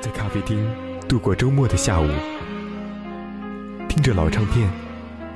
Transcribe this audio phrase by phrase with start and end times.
[0.00, 0.66] 在咖啡厅
[1.06, 2.08] 度过周末的下午，
[3.86, 4.66] 听着老唱片，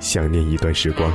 [0.01, 1.13] 想念一段时光。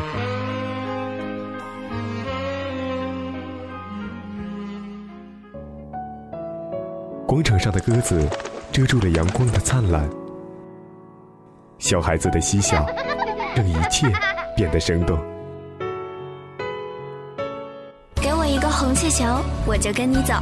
[7.25, 8.27] 广场上的鸽子
[8.71, 10.07] 遮住了阳光的灿烂，
[11.79, 12.86] 小孩子的嬉笑
[13.55, 14.07] 让一切
[14.55, 15.18] 变得生动。
[18.16, 19.25] 给我一个红气球，
[19.66, 20.36] 我就跟你走。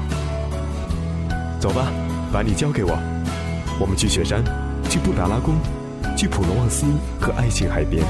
[1.60, 1.88] 走吧，
[2.32, 2.92] 把你交给我，
[3.80, 4.44] 我们去雪山，
[4.90, 5.56] 去布达拉宫，
[6.16, 6.86] 去普罗旺斯
[7.20, 8.04] 和爱琴海边。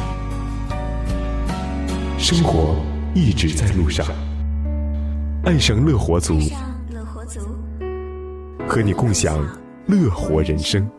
[2.17, 2.75] 生活
[3.13, 4.05] 一直在路上，
[5.43, 6.33] 爱上乐活族，
[6.89, 7.39] 乐活族，
[8.67, 9.37] 和你共享
[9.85, 10.89] 乐活人生。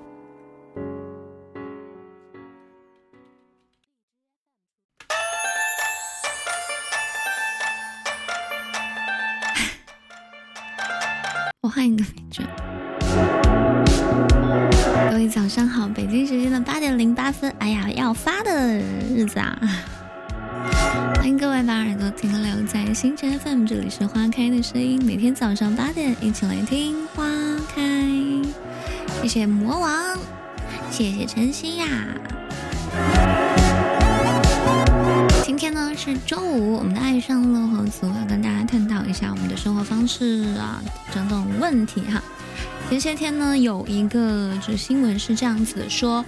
[43.08, 46.22] 些天呢有一个就新闻是这样子的说，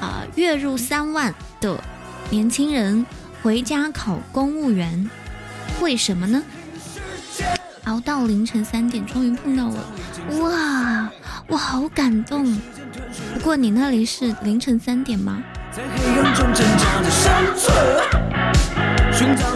[0.00, 1.78] 啊、月入三万的
[2.30, 3.04] 年轻人
[3.42, 5.10] 回家考公务员，
[5.82, 6.42] 为什么呢？
[7.84, 9.92] 熬到凌晨三点，终于碰到了，
[10.40, 11.10] 哇，
[11.48, 12.58] 我好感动。
[13.34, 15.42] 不过你那里是凌晨三点吗？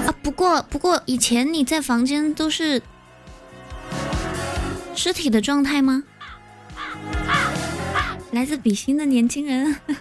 [0.05, 2.83] 啊，不过不过以前你在房间都是
[4.95, 6.03] 尸体的状态吗？
[8.37, 9.75] 来自比心的年轻人，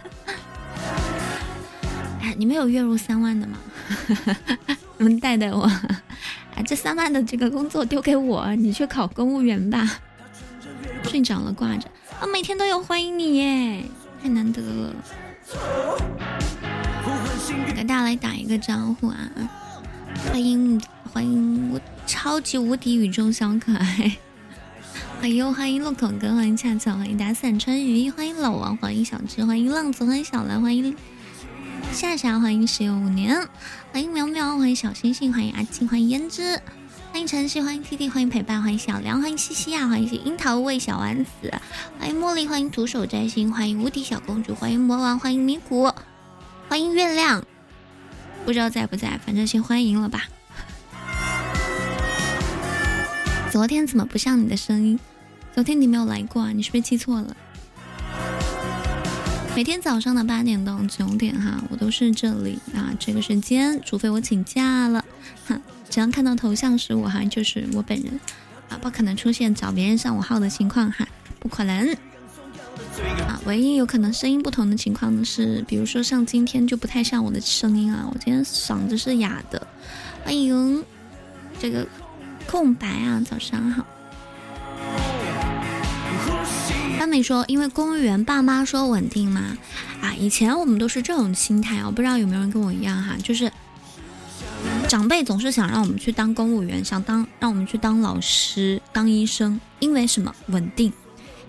[2.20, 3.58] 哎，你们有月入三万的吗？
[5.00, 9.90] 你们带带我，啊，这三万的这个工作丢给我，你去考公务员吧。
[11.04, 11.88] 睡着了挂着
[12.20, 13.86] 啊，每天都有欢迎你耶，
[14.22, 14.94] 太难得了。
[17.66, 19.32] 给大家来打一个招呼啊！
[20.30, 20.82] 欢迎
[21.14, 24.18] 欢迎我超级无敌宇宙小可爱，
[25.22, 30.96] 欢迎欢迎路口哥，欢迎恰巧，欢迎打伞穿雨，欢迎老王，欢迎小智，欢迎浪子，欢迎小兰，欢迎
[31.92, 33.48] 夏夏，欢迎十有五年，
[33.92, 36.62] 欢迎苗苗，欢迎小星星，欢迎阿庆，欢迎胭脂，
[37.12, 41.52] 欢迎晨曦，欢迎 T T，欢迎陪伴，欢迎小梁，欢迎西西呀，欢迎樱桃味小丸子，
[42.00, 45.92] 欢迎茉莉，欢迎徒手摘星，欢迎无敌小公主，欢迎魔王，欢迎米谷，
[46.70, 47.44] 欢迎月亮。
[48.46, 50.26] 不知道在不在，反正先欢迎了吧。
[53.56, 55.00] 昨天怎么不像你的声音？
[55.54, 56.52] 昨天你没有来过啊？
[56.52, 57.38] 你是不是记错了？
[59.56, 62.94] 每天早上的八点到九点哈，我都是这里啊。
[63.00, 65.06] 这个时间，除非我请假了，
[65.48, 65.58] 哈，
[65.90, 68.20] 只要看到头像是我哈，就是我本人
[68.68, 71.08] 啊，不可能出现找别人上我号的情况哈，
[71.40, 71.94] 不可能。
[73.26, 79.66] 啊，唯一有可能声音不同的情况呢是，比如说像今天就不太像我的声音啊，我今天嗓子是哑的。
[80.26, 80.84] 欢迎
[81.58, 81.88] 这个
[82.48, 83.86] 空白啊，早上好。
[86.98, 89.58] 他们说，因为公务员爸妈说稳定嘛，
[90.02, 93.52] 啊，以前我们都是这种心态啊，不知道有没有人跟我一样哈，就是
[94.88, 100.92] 长辈总是想让我们去当公务员，想当让我们去当老师、当医生，因为什么稳定。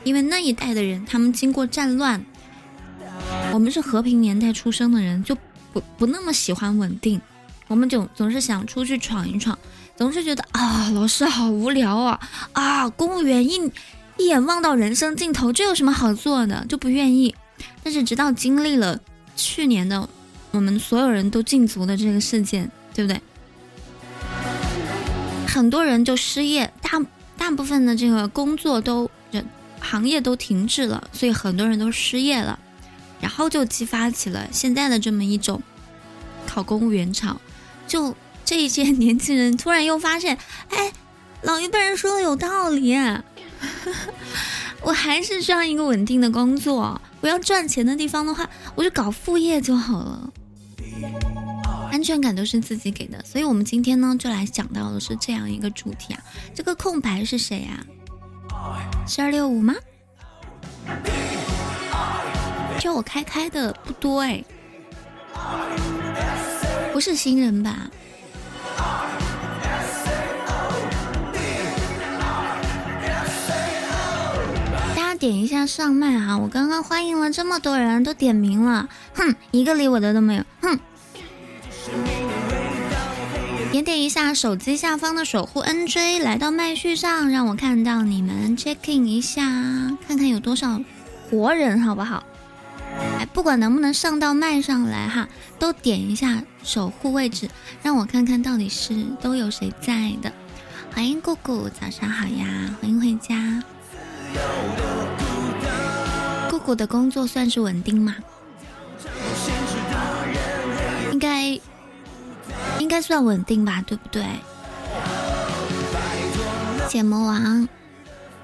[0.04, 2.24] 因为那一代的人，他们经过战乱，
[3.52, 5.36] 我们是和平年代出生的人，就
[5.72, 7.20] 不不那么喜欢稳定，
[7.66, 9.58] 我们总总是想出去闯一闯，
[9.96, 12.20] 总是觉得啊，老师好无聊啊，
[12.52, 13.72] 啊，公务员一
[14.18, 17.34] 一眼望到人生尽头，这有什么好做的，就不愿意。
[17.82, 19.00] 但是直到经历了
[19.34, 20.08] 去年的
[20.50, 23.20] 我们所有人都禁足的这个事件，对不对？
[25.46, 27.00] 很多人就失业，大
[27.38, 29.46] 大部分的这个工作都人。
[29.78, 32.58] 行业都停滞了，所以很多人都失业了，
[33.20, 35.62] 然后就激发起了现在的这么一种
[36.44, 37.40] 考公务员潮。
[37.86, 38.16] 就
[38.46, 40.38] 这一些年轻人突然又发现，
[40.70, 40.92] 哎，
[41.42, 42.94] 老一辈人说的有道理，
[44.82, 46.98] 我还是需要一个稳定的工作。
[47.20, 50.32] 我要赚钱的地方的话，我就搞副业就好了，
[51.90, 53.20] 安全感都是自己给的。
[53.24, 56.22] 所以我们今天呢，就来讲到的是这样一个主题啊。
[56.54, 57.84] 这个空白是谁呀、
[59.08, 59.74] 是二六五吗？
[62.78, 64.44] 叫我开开的不多哎，
[66.92, 67.90] 不是新人吧？
[75.26, 80.78] 点一下上麦哈，我刚刚欢迎了这么多人都点名了，哼，一个理我的都没有，哼。
[83.72, 89.42] 点点一下手机下方的守护 NJ，来到麦序上，让我看到你们 checking 一下，
[90.06, 90.80] 看看有多少
[91.28, 92.22] 活人，好不好？
[93.18, 95.28] 哎，不管能不能上到麦上来哈，
[95.58, 97.50] 都点一下守护位置，
[97.82, 100.32] 让我看看到底是都有谁在的。
[100.94, 102.46] 欢迎姑姑，早上好呀，
[102.80, 103.60] 欢迎回家。
[106.50, 108.14] 姑姑的工作算是稳定吗？
[111.12, 111.58] 应该。
[112.78, 114.24] 应该算稳定吧，对不对？
[116.88, 117.68] 谢魔王，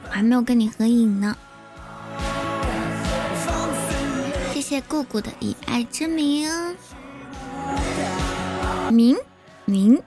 [0.05, 1.37] 我还没有跟你合影呢。
[4.53, 6.49] 谢谢姑姑的以爱之名，
[8.91, 9.17] 明
[9.65, 10.03] 明。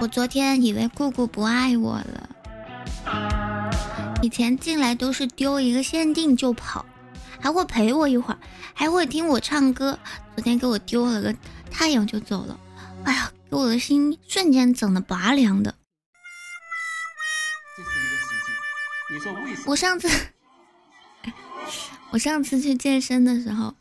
[0.00, 2.28] 我昨天以为姑姑不爱我了，
[4.20, 6.84] 以前进来都是丢一个限定就跑，
[7.40, 8.38] 还会陪我一会儿，
[8.74, 9.98] 还会听我唱歌。
[10.34, 11.34] 昨天给我丢了个
[11.70, 12.58] 太阳就走了，
[13.04, 15.74] 哎呀，给我的心瞬间整的拔凉的。
[19.66, 20.08] 我上次，
[22.10, 23.74] 我上次去健身的时候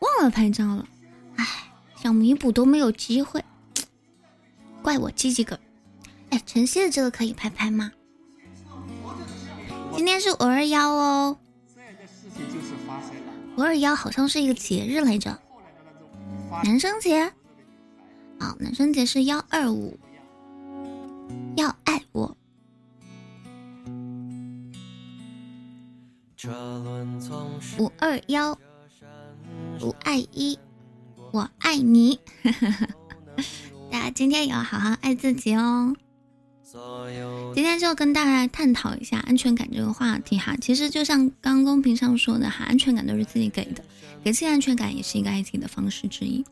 [0.00, 0.86] 忘了拍照了，
[1.36, 1.46] 哎，
[2.02, 3.44] 想弥补都没有机会，
[4.82, 5.60] 怪我积极个。
[6.30, 7.92] 哎，晨曦的这个可以拍拍吗？
[9.94, 11.38] 今天是五二幺哦，
[13.56, 15.38] 五二幺好像是一个节日来着。
[16.64, 17.32] 男生节，
[18.38, 19.98] 好，男生节是幺二五，
[21.56, 22.36] 要爱我。
[27.78, 28.58] 五二幺，
[29.80, 30.58] 五爱一，
[31.32, 32.18] 我爱你。
[33.90, 35.94] 大家今天也要好好爱自己哦。
[37.54, 40.56] 今天就跟大家探讨一下安全感这个话题哈。
[40.58, 43.84] 其实就像刚公屏上说的哈，安全感都是自己给的。
[44.24, 46.42] 给自己安全感也是一个爱自己的方式之一。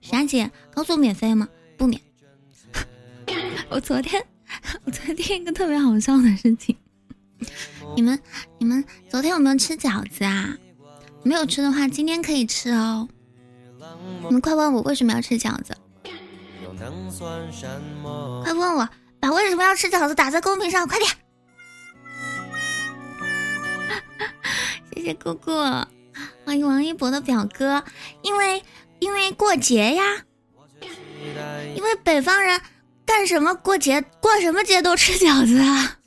[0.00, 1.48] 霞姐，高速免费吗？
[1.76, 2.00] 不免。
[3.70, 4.20] 我昨天，
[4.84, 6.74] 我昨天一个特别好笑的事情。
[7.94, 8.18] 你们，
[8.58, 10.56] 你们昨天有没有吃饺子啊？
[11.22, 13.08] 没有吃的话，今天可以吃哦。
[14.24, 15.72] 你们快问我为什么要吃饺子？
[18.42, 18.88] 快问我，
[19.20, 21.10] 把为什么要吃饺子打在公屏上，快点。
[24.94, 25.50] 谢谢姑姑。
[26.44, 27.84] 欢迎王一博的表哥，
[28.22, 28.62] 因为
[29.00, 30.02] 因为过节呀，
[31.76, 32.58] 因为北方人
[33.04, 35.98] 干什么过节过什么节都吃饺子啊。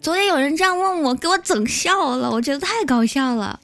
[0.00, 3.58] 昨天有人这样问我，给我整笑了，我觉得太搞笑了。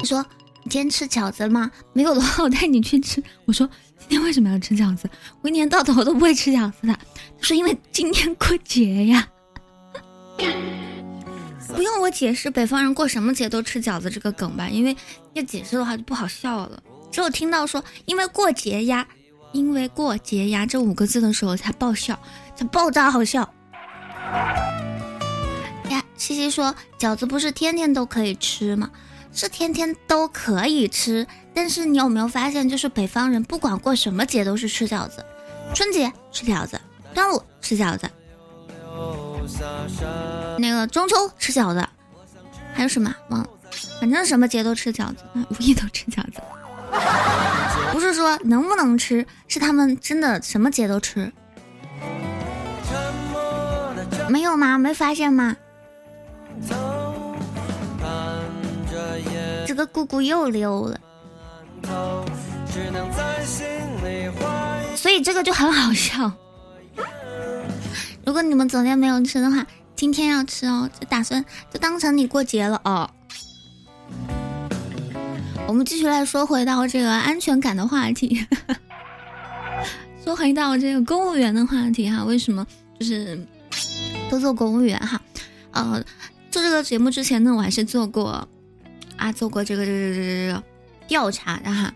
[0.00, 0.24] 你说
[0.62, 1.70] 你今天吃饺子了吗？
[1.92, 3.22] 没有的话，我带你去吃。
[3.46, 3.68] 我说
[4.06, 5.08] 今天为什么要吃饺子？
[5.40, 6.92] 我一年到头都不会吃饺子的。
[6.92, 9.28] 他说因为今天过节呀。
[11.74, 14.96] 不用我解释北方人过什么节都吃饺子这个梗吧，因为
[15.32, 16.82] 要解释的话就不好笑了。
[17.10, 19.06] 只有听到说因为过节呀，
[19.52, 22.18] 因为过节呀这五个字的时候才爆笑，
[22.54, 23.40] 才爆炸好笑。
[25.90, 28.90] 呀，西西说饺子不是天天都可以吃吗？
[29.34, 35.24] 是天天都可以吃，但是你有没有发现，就是北方人不管过什么节都是吃饺子，
[35.74, 36.80] 春节吃饺子，
[37.12, 38.08] 端午吃饺子。
[40.58, 41.84] 那个中秋吃饺子，
[42.72, 43.12] 还有什么？
[43.28, 43.48] 忘了，
[44.00, 46.40] 反正什么节都吃饺子， 五一都吃饺子。
[47.92, 51.32] 不是说能不能吃，是他们真的什么节都吃。
[54.28, 54.78] 没有吗？
[54.78, 55.56] 没发现吗？
[59.74, 61.00] 一个姑姑又溜了，
[64.94, 66.30] 所以这个就很好笑。
[68.24, 69.66] 如果你们昨天没有吃的话，
[69.96, 73.10] 今天要吃哦，就打算就当成你过节了哦。
[75.66, 78.46] 我们继续来说回到这个安全感的话题，
[80.24, 82.64] 说回到这个公务员的话题哈，为什么
[83.00, 83.44] 就是
[84.30, 85.20] 都做公务员哈？
[85.72, 86.00] 呃，
[86.48, 88.48] 做这个节目之前呢，我还是做过
[89.24, 90.62] 啊，做过这个这个这个这个
[91.08, 91.94] 调查的哈，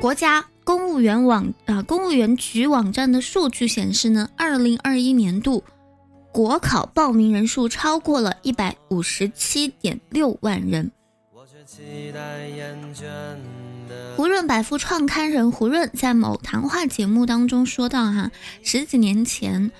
[0.00, 0.44] 国家。
[0.64, 5.64] 公务员网啊，公务员局网站的数据显示呢，二零二一年度
[6.30, 10.92] 国考报名人数超过了一百五十七点六万人。
[14.14, 18.30] 胡润百富创刊人胡润在某谈话节目当中说到：“哈，
[18.62, 19.70] 十几年前，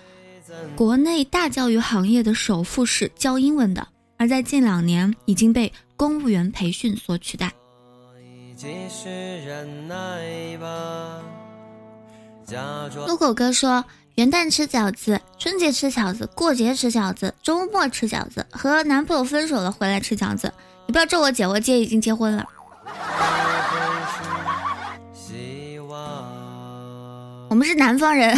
[0.75, 7.53] 国内大教育行业的首富是教英文的，而在近两年已经被公务员培训所取代。”
[13.07, 13.85] 路口哥说
[14.17, 20.51] ：“元旦吃饺子，春节吃饺子，过节吃饺子，周末吃饺子，和男朋友分手了回来吃饺子。
[20.87, 22.47] 你不要咒我姐，我姐已经结婚了。
[27.51, 28.37] 我们是南方人。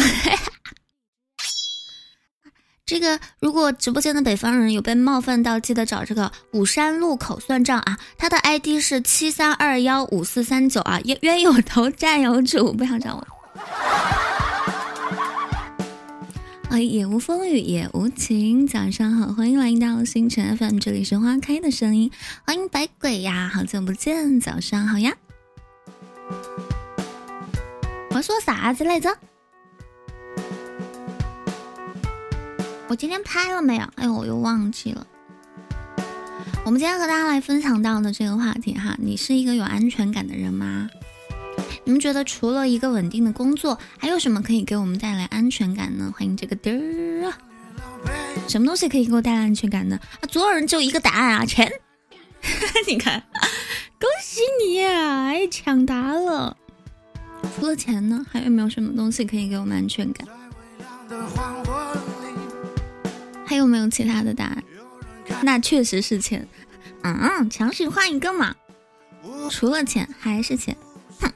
[2.91, 7.97] 这个如果直播间的北方人有被冒犯到，记得找这个武山路口算账啊！
[8.17, 13.25] 他的 ID 是七三二幺五四三九啊，冤冤有头债有主，不要找我。
[16.69, 22.11] 啊，也无风雨也无晴，早上好，欢迎来到星辰 FM，这里是花开的声音，
[22.45, 25.13] 欢迎百鬼呀，好久不见，早上好呀。
[28.09, 29.17] 我说啥子来着？
[32.91, 33.83] 我今天拍了没有？
[33.95, 35.07] 哎呦，我又忘记了。
[36.65, 40.89] 我们今天和大家来分享到的这个话题哈，你是一个有安全感的人吗？
[41.85, 46.13] 你们觉得除了一个稳定的工作，还有什么可以给我们带来安全感呢？
[46.13, 47.37] 欢迎这个嘚儿啊，
[48.49, 49.97] 什么东西可以给我带来安全感呢？
[50.19, 51.71] 啊，所有人就一个答案啊，钱。
[52.89, 53.23] 你看，
[54.01, 56.57] 恭喜你，哎，抢答了。
[57.55, 60.27] 除了钱呢，还有没有什么东西可以给我们安全感？
[63.51, 64.63] 还有没有其他的答案？
[65.43, 66.47] 那确实是钱。
[67.03, 68.55] 嗯，强行换一个嘛。
[69.49, 70.73] 除了钱还是钱，
[71.19, 71.29] 哼，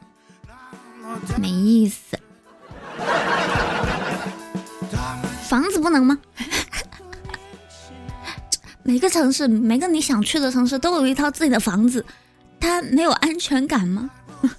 [1.42, 2.18] 没意思。
[5.50, 6.18] 房子不能吗？
[8.82, 12.06] 每个城市，每个你想去的城市都有一套自己的房子，
[12.62, 14.10] 它没有安全感吗？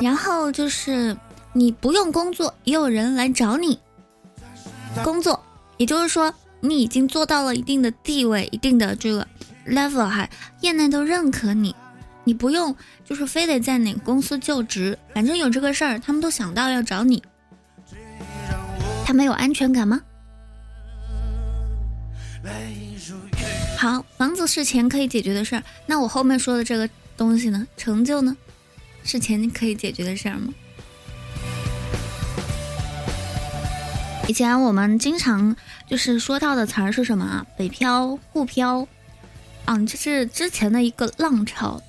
[0.00, 1.16] 然后就是。
[1.52, 3.78] 你不用工作，也有人来找你
[5.02, 5.42] 工作，
[5.76, 9.26] 也就是说，你已经做到了一定的地位，一定的这个
[9.66, 10.28] level 哈，
[10.60, 11.74] 业内都认可你，
[12.24, 17.22] 你不用就是非得在哪个公司就职，反正有这个事儿，他们都想到要找你，
[19.04, 20.00] 他没有安全感吗？
[23.76, 27.66] 好，房子是钱可以解决的事儿，那我后面说的这个东西呢？
[27.76, 28.36] 成就呢？
[29.02, 30.52] 是钱可以解决的事儿吗？
[34.30, 35.56] 以前我们经常
[35.88, 37.44] 就是说到的词儿是什么啊？
[37.56, 38.86] 北漂、沪漂，
[39.64, 41.82] 嗯，这是之前的一个浪潮。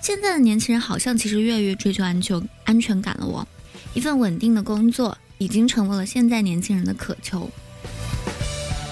[0.00, 3.26] 现在的年轻人好像其实越来越追求安全安全感了。
[3.26, 3.44] 我
[3.94, 7.50] 一份稳定的工作已经成为了现在年轻人的渴求。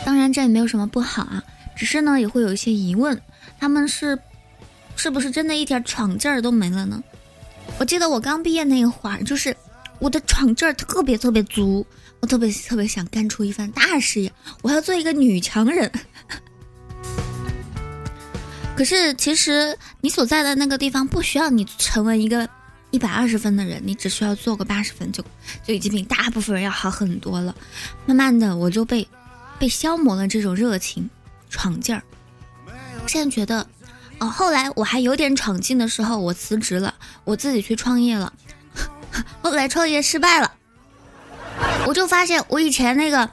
[0.05, 1.45] 当然这也没有什么不好啊，
[1.77, 3.23] 只是呢也会有一些疑问：
[3.61, 4.19] 他们是
[4.97, 7.01] 是不是真的一点闯劲儿都没了呢？
[7.79, 9.57] 我记得我刚毕业那一会儿，就是
[10.01, 11.87] 我的闯劲儿特别特别足。
[12.21, 14.33] 我特别特别想干出一番大事业，
[14.63, 15.91] 我要做一个女强人。
[18.77, 22.49] 可是其实你所在的那个地方不需要你成为一个
[22.91, 25.25] 一百二十分的人，你只需要做个八十分就
[25.65, 27.55] 就已经比大部分人要好很多了。
[28.05, 29.09] 慢慢的我就被
[29.59, 31.09] 被消磨了这种热情
[31.49, 32.03] 闯劲儿。
[33.07, 33.67] 现在觉得
[34.19, 36.95] 哦，后来我还有点闯劲的时候，我辞职了，
[37.25, 38.33] 我自己去创业了。
[39.41, 40.53] 后来创业失败了。
[41.87, 43.31] 我就发现，我以前那个，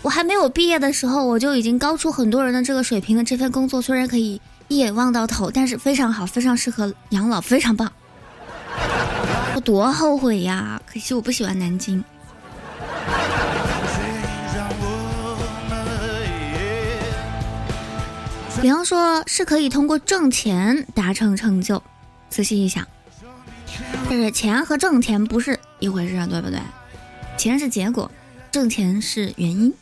[0.00, 7.92] 我还没有毕业的时候，我就已经高出很多人的这个水平的这份工作，虽然可以一眼望到头，但是非常好，非常适合养老，非常棒。
[9.54, 10.80] 我多后悔呀！
[10.90, 12.02] 可惜我不喜欢南京。
[18.62, 21.82] 比方说，是可以通过挣钱达成成就。
[22.30, 22.86] 仔细一想，
[24.08, 26.58] 但是钱和挣钱不是一回事，对不对？
[27.42, 28.08] 钱是结果，
[28.52, 29.74] 挣钱是原因。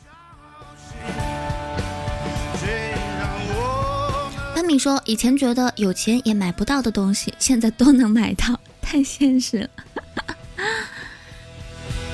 [4.55, 9.71] 潘米说：“以前觉得有钱也买不到的东西，现在都能买到，太现实了。”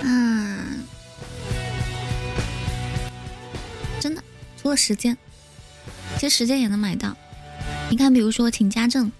[0.02, 0.84] 嗯，
[4.00, 4.22] 真的，
[4.60, 5.16] 除了时间，
[6.18, 7.16] 其实时间也能买到。
[7.88, 9.12] 你看，比如说请家政，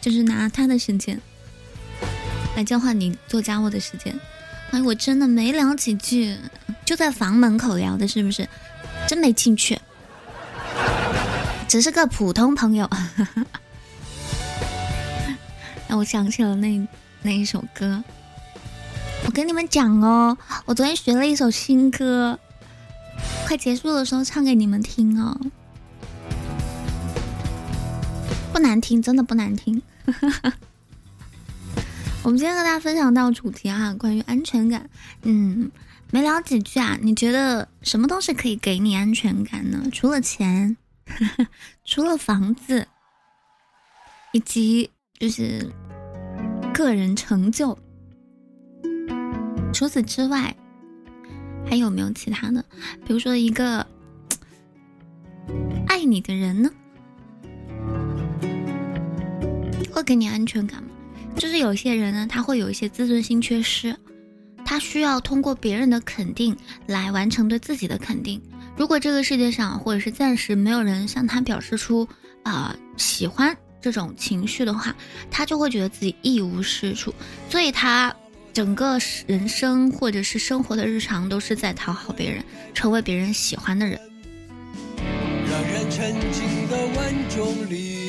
[0.00, 1.20] 就是拿他的时间
[2.54, 4.16] 来交换你做家务的时间。
[4.72, 6.36] 哎，我真的没聊几句，
[6.84, 8.48] 就在房门口聊的，是不是？
[9.06, 9.78] 真没进去，
[11.68, 12.88] 只是个普通朋友。
[15.88, 16.88] 让我想起了那
[17.20, 18.02] 那一首歌，
[19.26, 22.38] 我跟你们讲哦，我昨天学了一首新歌，
[23.46, 25.38] 快结束的时候唱给你们听哦，
[28.54, 29.82] 不难听，真的不难听。
[32.24, 34.88] 我们今天和大家分享到主题哈，关于安全感。
[35.22, 35.68] 嗯，
[36.12, 36.96] 没聊几句啊？
[37.02, 39.82] 你觉得什么东西可以给你安全感呢？
[39.92, 40.76] 除了钱，
[41.84, 42.86] 除了房子，
[44.32, 44.88] 以及
[45.18, 45.68] 就是
[46.72, 47.76] 个人成就，
[49.72, 50.54] 除此之外，
[51.68, 52.64] 还有没有其他的？
[53.04, 53.84] 比如说一个
[55.88, 56.70] 爱你的人呢，
[59.90, 60.90] 会给你安全感吗？
[61.36, 63.96] 就是有些人呢，他会有一些自尊心缺失，
[64.64, 68.40] 他需要通过别人的肯定来完成对自己的肯定。
[68.76, 72.08] 如果这个世界上或者是暂时没有人向他表示出
[72.42, 74.94] 啊喜欢这种情绪的话，
[75.30, 77.12] 他就会觉得自己一无是处，
[77.50, 78.14] 所以他
[78.52, 83.98] 整个人生或者是生活的日常都是在讨好别人，成为别人喜欢的人。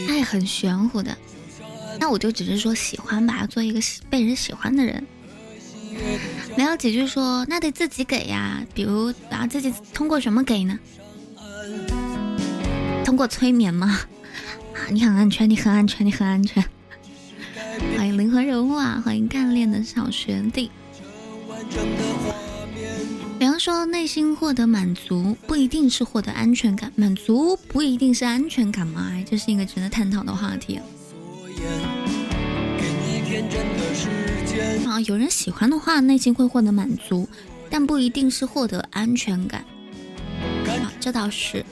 [0.10, 1.18] 爱很玄乎的。
[2.04, 5.08] 那我就只是说喜欢吧，做一个喜被人喜欢的人。
[6.58, 8.62] 没有几句说，那得自己给呀。
[8.74, 10.78] 比如啊，自己通过什么给呢？
[13.06, 14.02] 通过催眠吗？
[14.74, 16.62] 啊，你很安全，你很安全，你很安全。
[17.96, 20.70] 欢迎灵魂人物啊，欢迎干练的小学弟。
[23.40, 29.10] 比方说，内心获得满足不一定是获得安全感，满足不一定是安全感吗？
[29.26, 30.82] 这是一个值得探讨的话题。
[34.88, 37.28] 啊，有人喜欢的话，内心会获得满足，
[37.70, 39.66] 但不一定是获得安全感。
[40.68, 41.66] 啊，这倒是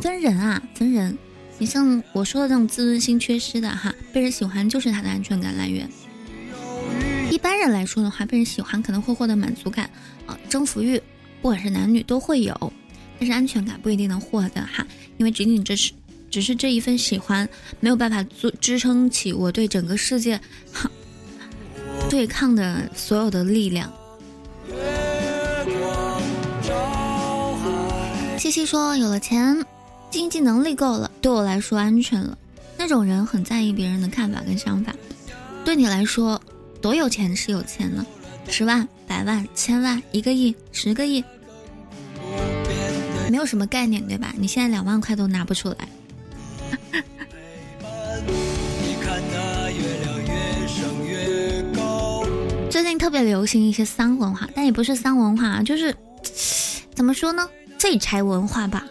[0.00, 1.16] 分人啊，分人。
[1.58, 5.88] 你像我说的这种自尊心缺失的哈，被人喜欢就是他的安全感来源。
[7.30, 9.90] 一般人来说的话，被人喜欢可能会获得满足感
[10.26, 10.98] 啊，征服欲，
[11.40, 12.72] 不管是男女都会有，
[13.18, 14.86] 但是安全感不一定能获得哈，
[15.18, 15.92] 因为仅仅这是。
[16.32, 17.46] 只是这一份喜欢
[17.78, 20.40] 没有办法支支撑起我对整个世界
[22.08, 23.92] 对抗的所有的力量。
[28.38, 29.62] 七七说：“有了钱，
[30.10, 32.36] 经济能力够了，对我来说安全了。
[32.78, 34.94] 那种人很在意别人的看法跟想法。
[35.66, 36.40] 对你来说，
[36.80, 38.04] 多有钱是有钱呢？
[38.48, 41.22] 十万、百万、千万、一个亿、十个亿，
[43.30, 44.34] 没有什么概念，对吧？
[44.38, 45.76] 你现在两万块都拿不出来。”
[48.26, 52.24] 你看那月亮越升越高
[52.70, 55.94] 最近特别流行一些丧文化，但也不是丧文化，就是
[56.94, 57.48] 怎么说呢？
[57.78, 58.86] 废柴文化吧，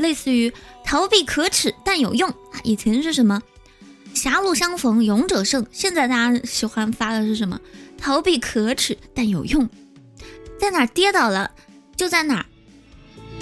[0.00, 0.50] 类似于
[0.82, 2.32] 逃避可耻但有用。
[2.64, 3.40] 以前是什么？
[4.14, 5.66] 狭路相逢勇者胜。
[5.70, 7.60] 现在大家喜欢发的是什么？
[7.98, 9.68] 逃避可耻但有用，
[10.58, 11.50] 在哪跌倒了
[11.96, 12.46] 就在哪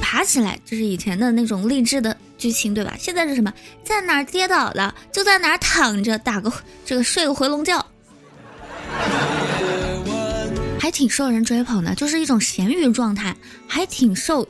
[0.01, 0.59] 爬起来。
[0.65, 2.17] 这是以前的那种励志的。
[2.39, 2.95] 剧情对吧？
[2.99, 3.51] 现在是什么？
[3.83, 6.53] 在哪儿跌倒了，就在哪儿躺着，打个
[6.85, 7.83] 这个睡个回笼觉，
[10.79, 13.35] 还挺受人追捧的，就是一种咸鱼状态，
[13.67, 14.47] 还挺受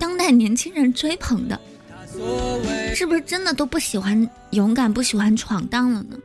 [0.00, 1.60] 当代年轻人追捧的，
[2.92, 6.18] 是不是真的都不喜欢勇敢，不喜欢闯荡了呢？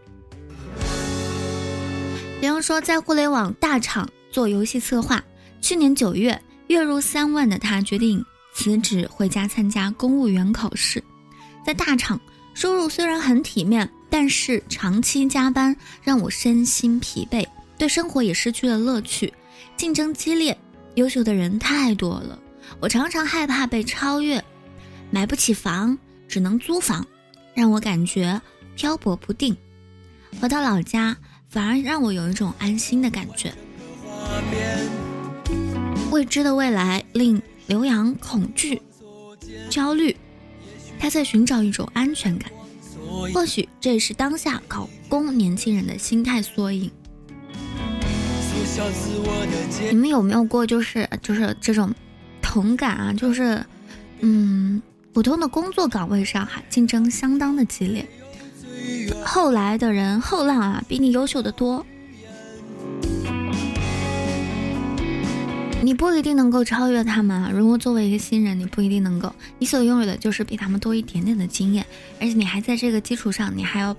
[2.42, 5.24] 比方说，在互联网大厂做游戏策划，
[5.62, 8.26] 去年九月，月入三万的他决定。
[8.62, 11.04] 辞职回家参加公务员考试，
[11.66, 12.22] 在大厂
[12.54, 17.44] 收入虽然很体面，但是长期加班让我身心疲惫，
[17.76, 19.34] 对生活也失去了乐趣。
[19.76, 20.56] 竞争激烈，
[20.94, 22.38] 优秀的人太多了，
[22.80, 24.40] 我常常害怕被超越。
[25.10, 25.98] 买不起房，
[26.28, 27.04] 只能租房，
[27.56, 28.40] 让我感觉
[28.76, 29.58] 漂泊不定。
[30.40, 31.18] 回到老家，
[31.50, 33.52] 反而让我有一种安心的感觉。
[36.12, 37.42] 未知的未来令。
[37.68, 38.82] 刘洋恐惧、
[39.70, 40.16] 焦虑，
[41.00, 42.52] 他在寻找一种安全感。
[43.34, 46.90] 或许这也是当下考公年轻人的心态缩影。
[49.90, 51.94] 你们有没有过就是就是这种
[52.42, 53.14] 同感啊？
[53.14, 53.64] 就是
[54.22, 54.82] 嗯，
[55.14, 58.08] 普通的工作岗位上哈，竞争相当的激烈，
[59.26, 61.86] 后来的人后浪啊，比你优秀的多。
[65.84, 67.50] 你不一定能够超越他们啊！
[67.52, 71.84] 如果作为一个新人，你不一定能够，你所拥有的就是比他们多一点点的经验，
[72.20, 73.96] 而且你还在这个基础上，你还要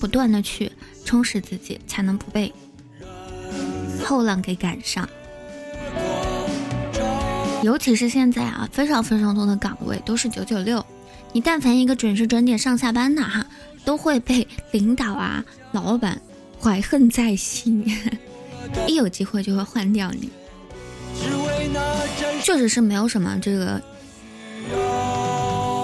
[0.00, 0.70] 不断的去
[1.04, 2.52] 充实自己，才能不被
[4.04, 5.08] 后浪给赶上。
[7.62, 10.84] 尤其是现在啊，非常非常多的岗位都是九九六，
[11.32, 13.46] 你但凡一个准时准点上下班的哈，
[13.84, 16.20] 都会被领导啊、老板
[16.60, 17.84] 怀恨在心，
[18.88, 20.28] 一有机会就会换掉你。
[22.42, 23.80] 确实是没有什么这个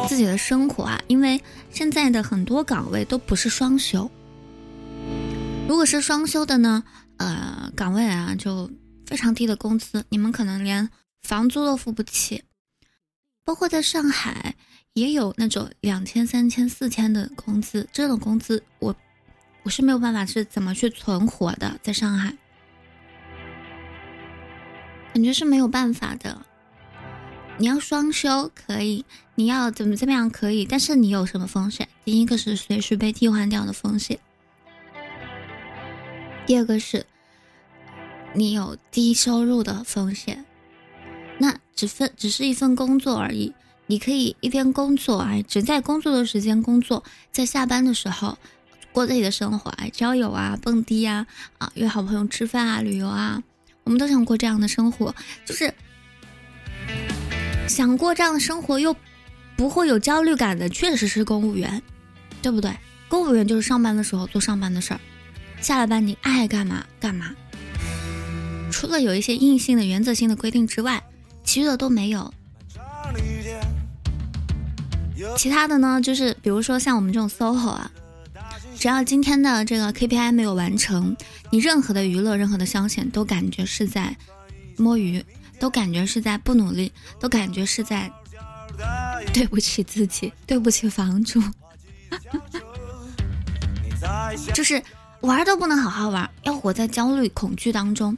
[0.09, 4.11] 自己的生活啊，因为现在的很多岗位都不是双休。
[5.69, 6.83] 如果是双休的呢，
[7.19, 8.71] 呃，岗位啊就
[9.07, 10.89] 非常低的工资，你们可能连
[11.23, 12.43] 房租都付不起。
[13.45, 14.55] 包括在上海
[14.95, 18.95] 也有那种两千、三千、四千的工资，这种工资我
[19.63, 22.35] 我是没有办法是怎么去存活的，在上海。
[25.17, 26.43] 感觉是没有办法的。
[27.57, 31.89] 你要双休可以，你要怎么怎么样可以，但是你有什么风险？
[32.05, 34.19] 第一个是随时被替换掉的风险，
[36.45, 37.07] 第二个是
[38.35, 40.45] 你有低收入的风险。
[41.39, 43.55] 那只分只是一份工作而已，
[43.87, 47.03] 你可以一边工作，哎，只在工作的时间工作，
[47.33, 48.37] 在下班的时候
[48.93, 51.27] 过自己的生活，哎，交友啊，蹦迪啊，
[51.57, 53.43] 啊，约好朋友吃饭啊，旅游啊，
[53.87, 55.15] 我们都想过这样的生活，
[55.47, 55.73] 就是。
[57.69, 58.95] 想过这样的生活又
[59.57, 61.83] 不会有焦虑感的，确实是公务员，
[62.41, 62.71] 对不对？
[63.09, 65.01] 公务员就是上班的时候做上班的事儿，
[65.61, 67.35] 下了班你爱干嘛干嘛。
[68.71, 71.03] 除了有一些硬性的、原则性的规定之外，
[71.43, 72.33] 其余的都没有。
[75.37, 77.91] 其他的呢，就是比如说像我们这种 SOHO 啊，
[78.87, 81.17] 只要今天的这个 KPI 没有完成，
[81.51, 84.17] 你任何的娱乐、任何的消遣都感觉是在
[84.77, 85.25] 摸鱼。
[85.59, 88.09] 都感觉是在不努力，都感觉是在
[89.35, 91.43] 对不起自己，对不起房主，
[94.55, 94.81] 就是
[95.23, 98.17] 玩都不能好好玩，要活在焦虑、恐惧当中。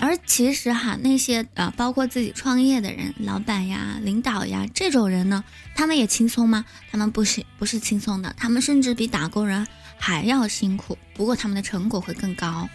[0.00, 5.44] 而其实哈，那些呃，包括自己创业的人、老板呀、领导呀这种人呢，
[5.76, 6.64] 他们也轻松吗？
[6.90, 9.64] 他们不是，不是轻松的，他们甚至比打工人
[10.04, 10.98] 还要辛苦。
[11.14, 12.68] 不过他们的成果会更高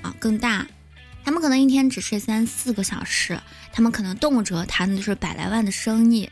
[0.00, 0.66] 啊，更大。
[1.22, 3.38] 他们可能一天只睡三四个小时，
[3.70, 6.30] 他们可能动辄谈的就是百来万的生意，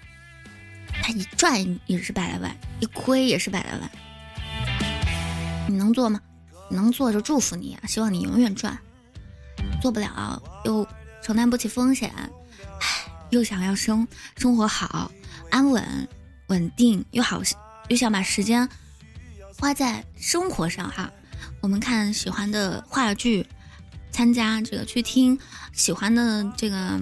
[1.02, 3.90] 他一赚也是百来万，一亏也是百来万。
[5.68, 6.18] 你能做吗？
[6.70, 8.78] 能做就祝福你啊，希望你永远赚。
[9.82, 10.88] 做不了又
[11.22, 12.10] 承担不起风险，
[12.80, 14.08] 唉，又想要生
[14.38, 15.12] 生活好、
[15.50, 16.08] 安稳、
[16.46, 17.42] 稳定，又好
[17.88, 18.66] 又想把时间
[19.58, 21.10] 花在生活上哈。
[21.60, 23.46] 我们看喜欢的话剧。
[24.10, 25.38] 参加这个去听
[25.72, 27.00] 喜欢的这个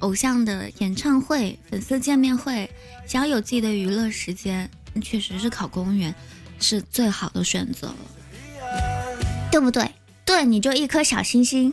[0.00, 2.68] 偶像的演唱会、粉丝见面会，
[3.06, 4.68] 想要有自己的娱乐时间，
[5.00, 6.12] 确实是考公务员
[6.58, 7.96] 是最好的选择了，
[9.52, 9.88] 对不对？
[10.24, 11.72] 对，你就一颗小星星。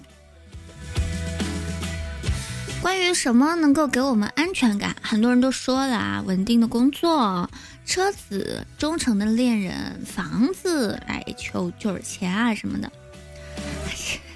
[2.80, 7.50] 关于什么能够给我们安全感，很多人都说了啊，稳定的工作、
[7.90, 12.92] 车子、忠诚的恋人、房子，哎，就就是钱啊什么的。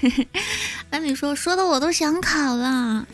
[0.90, 3.08] 那你说说的我都想考了。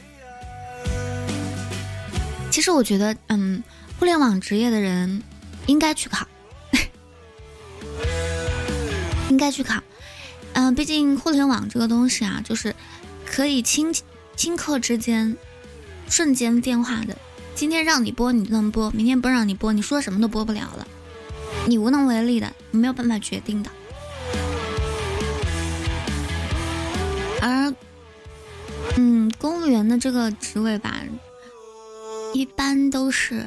[2.50, 3.62] 其实我觉得，嗯，
[4.00, 5.22] 互联网职业的人
[5.66, 6.26] 应该去考，
[9.30, 9.84] 应该去考。
[10.54, 12.74] 嗯，毕竟互联网这个东西啊，就是
[13.26, 13.94] 可以顷
[14.38, 15.36] 顷刻之间
[16.10, 17.18] 瞬间变化的。
[17.60, 20.88] 今天让你播你就能播，明天不让你播，你说什么都播不了了，
[21.68, 23.70] 你无能为力的，你没有办法决定的。
[27.42, 27.76] 而，
[28.96, 31.02] 嗯，公务员的这个职位吧，
[32.34, 33.46] 一般都是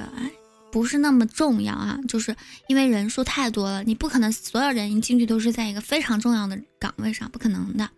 [0.70, 2.36] 不是那么重要啊，就是
[2.68, 7.88] 因为人数太多了，你不可能所有人一进去都是在一个非常重要的岗位上，不可能的。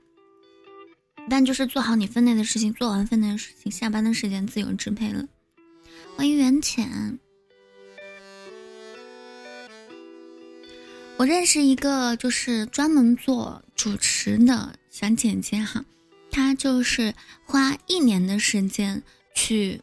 [1.29, 5.25] 但就是做好你分内的事情，做完分内的事情，下班的时间自由支配了。
[6.17, 7.19] 欢迎缘浅，
[11.17, 14.79] 我认识一个就是专门做主持的。
[14.91, 15.85] 小姐姐哈，
[16.31, 17.13] 她就是
[17.45, 19.03] 花一年的时间
[19.35, 19.81] 去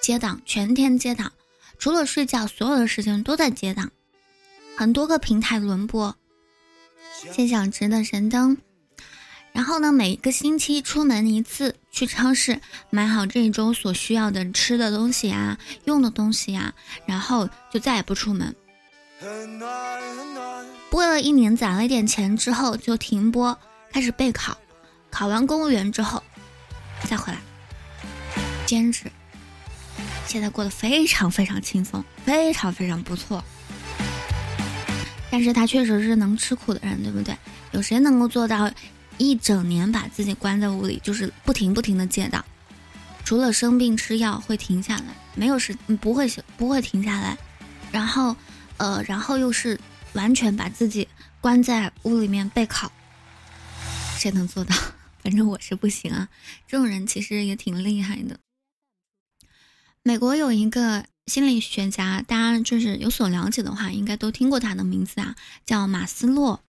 [0.00, 1.32] 接档，全天接档，
[1.78, 3.90] 除了睡觉，所有的时间都在接档，
[4.76, 6.16] 很多个平台轮播。
[7.12, 8.56] 谢小直的神灯，
[9.52, 16.72] 然后呢，每个星期出门一次，去超市买好这一周所需要的吃的东西呀、用的东西呀，
[17.06, 18.54] 然后就再也不出门。
[20.88, 23.56] 播了一年，攒了一点钱之后就停播。
[23.92, 24.56] 开始备考，
[25.10, 26.22] 考完公务员之后
[27.08, 27.40] 再回来
[28.64, 29.10] 兼职，
[30.26, 33.42] 现在过得非常非常轻松，非常非常不错。
[35.28, 37.36] 但是他确实是能吃苦的人，对不对？
[37.72, 38.70] 有谁能够做到
[39.20, 42.42] 一整年把自己关在屋里，就是不停不停的戒的，
[43.22, 47.36] 除了生病吃药会停下来，没有时不会不会停下来。
[47.92, 48.34] 然后，
[48.78, 49.78] 呃，然后又是
[50.14, 51.06] 完全把自己
[51.38, 52.90] 关在屋里面备考。
[54.16, 54.74] 谁能做到？
[55.22, 56.30] 反正我是不行啊！
[56.66, 58.40] 这种人其实也挺厉害的。
[60.02, 66.62] 美国有一个心理学家，大家就是有所了解的话，应该都听过他的名字啊，叫马斯洛，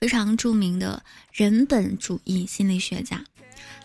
[0.00, 3.22] 非常著名的人本主义心理学家。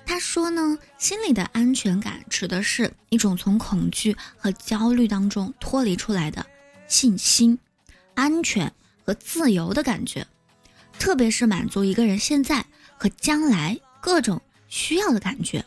[0.06, 6.45] 他说呢，心理的安全感指的是一种从恐惧和焦虑当中脱离出来的
[6.88, 7.60] 信心、
[8.13, 8.71] 安全
[9.04, 10.25] 和自由的感觉，
[10.97, 12.65] 特别是满足一个人现在。
[12.97, 15.65] 和将来各种需要的感觉，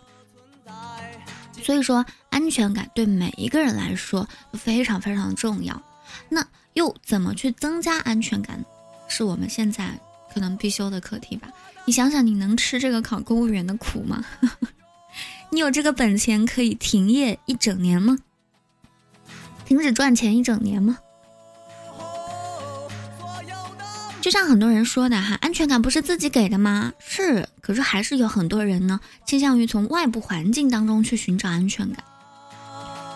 [1.62, 5.80] 所以说，安全感对每一个人来说非常非常重要。
[6.30, 8.64] 那又怎么去增加安全感？
[9.08, 10.00] 是我们现在
[10.38, 11.48] 可能必修的课题吧。
[11.84, 14.24] 你想想，你能吃这个考公务员的苦吗？
[15.50, 18.16] 你有这个本钱可以停业一整年吗？
[19.64, 20.96] 停止赚钱一整年吗？
[24.20, 26.92] 就像很多人说的哈，安全感不是自己给的吗？
[27.00, 32.04] 是，可是还是有很多人呢，倾向于从外部环境当中去寻找安全感。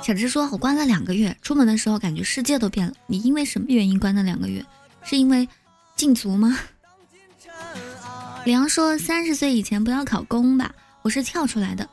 [0.03, 2.95] 小芝说：“我关了两个月，出门的时候感觉世界都变了。
[3.07, 4.65] 你因为什么原因关了两个月？
[5.05, 5.49] 是因为
[5.95, 6.59] 禁足吗？”
[8.45, 11.89] 李阳说：“三十岁以前不要考公吧，我是跳出来的，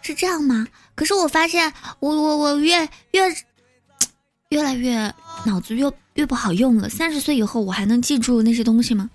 [0.00, 0.68] 是这样吗？
[0.94, 3.22] 可是我发现，我我我越越
[4.50, 5.12] 越来越
[5.44, 6.88] 脑子越越不好用了。
[6.88, 9.10] 三十岁以后，我还能记住那些东西吗？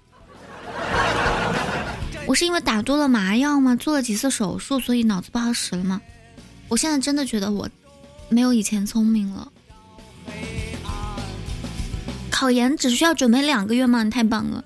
[2.25, 3.73] 我是因为打多了麻药吗？
[3.77, 6.01] 做了几次手术，所以脑子不好使了吗？
[6.67, 7.69] 我现在真的觉得我
[8.27, 9.49] 没有以前聪明了。
[12.29, 14.03] 考研只需要准备两个月吗？
[14.03, 14.61] 你太棒了。”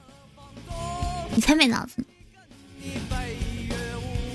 [1.33, 2.05] 你才没脑子呢，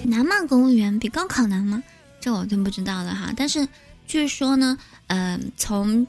[0.05, 0.35] 难吗？
[0.49, 1.83] 公务员比高考难吗？
[2.21, 3.33] 这我就不知道了哈。
[3.37, 3.69] 但是
[4.07, 4.79] 据说呢，
[5.09, 6.07] 嗯，从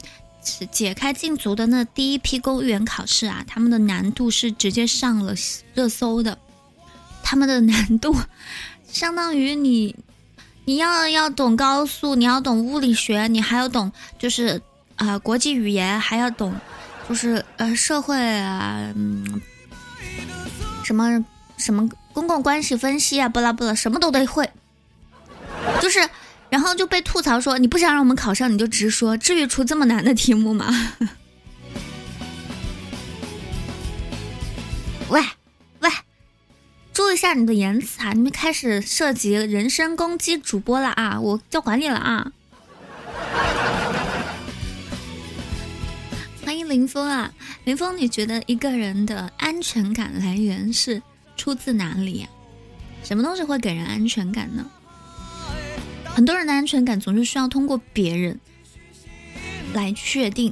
[0.70, 5.34] 解开禁足的那第一批公务员考试啊，他们的难度是直接上了
[5.74, 6.38] 热搜的。
[7.22, 8.16] 他们的难度
[8.86, 9.94] 相当于你，
[10.64, 14.62] 你要要懂高速，你要懂物理学，你还要懂就是
[14.96, 16.54] 啊国际语言，还要懂
[17.08, 19.42] 就是呃社会啊，嗯。
[20.88, 21.22] 什么
[21.58, 24.48] 什么公共关系分析啊，不拉不拉，什么都得会。
[25.82, 26.08] 就是，
[26.48, 29.14] 然后就被吐槽说，你不想让我们考上，你就直说。
[29.18, 30.74] 至于出这么难的题目吗？
[35.10, 35.22] 喂
[35.80, 35.90] 喂，
[36.94, 38.14] 注意一下你的言辞啊！
[38.14, 41.20] 你们开始涉及人身攻击主播了啊！
[41.20, 42.32] 我就管你了啊！
[46.48, 47.30] 欢迎林峰啊，
[47.64, 51.02] 林峰，你觉得一个人的安全感来源是
[51.36, 52.28] 出自哪里呀？
[53.04, 54.64] 什么东西会给人安全感呢？
[56.06, 58.40] 很多人的安全感总是需要通过别人
[59.74, 60.50] 来确定。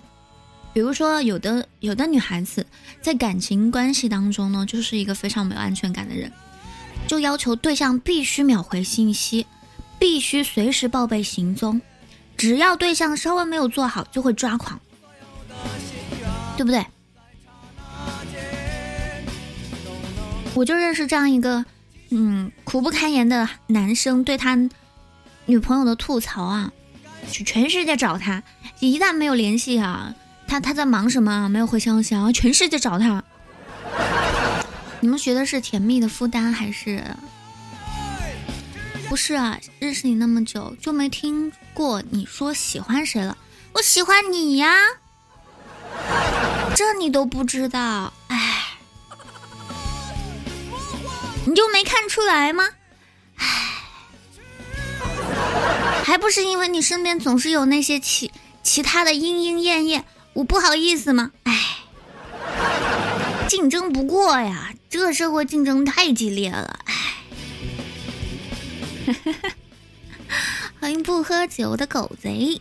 [0.74, 2.66] 比如说，有的有的女孩子
[3.00, 6.30] 在感情关系当中呢，就是一个非常没有安全感的人，
[7.08, 9.46] 就要求对象必须秒回信息，
[9.98, 11.80] 必须随时报备行踪，
[12.36, 14.78] 只要对象稍微没有做好，就会抓狂。
[16.56, 16.84] 对不对？
[20.54, 21.64] 我就认识这样一个，
[22.10, 24.56] 嗯，苦不堪言的男生，对他
[25.44, 26.72] 女朋友的吐槽啊，
[27.30, 28.42] 去全世界找他，
[28.80, 30.14] 一旦没有联系啊，
[30.48, 31.48] 他他在忙什么？
[31.50, 33.22] 没有回消息啊，全世界找他。
[35.00, 37.04] 你们学的是甜蜜的负担还是？
[39.10, 43.36] 不是啊，认识你那么久就没听过你说喜欢谁了？
[43.74, 44.74] 我喜欢你呀。
[46.74, 48.78] 这你都不知道，哎，
[51.46, 52.68] 你就没看出来吗？
[53.36, 53.46] 哎，
[56.04, 58.30] 还不是因为你身边总是有那些其
[58.62, 60.04] 其他的莺莺燕燕，
[60.34, 61.32] 我不好意思吗？
[61.44, 61.78] 哎，
[63.48, 66.94] 竞争不过呀，这社会竞争太激烈了，哎，
[70.78, 72.60] 欢迎不喝酒的狗贼。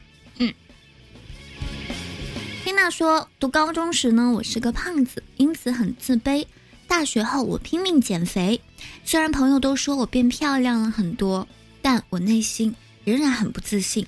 [2.66, 6.44] 缇娜说：“读高中时呢，我是个胖子，因此很自卑。
[6.88, 8.60] 大学后，我拼命减肥，
[9.04, 11.48] 虽然朋友都说我变漂亮了很多，
[11.84, 12.74] 但我内心
[13.04, 14.08] 仍然很不自信。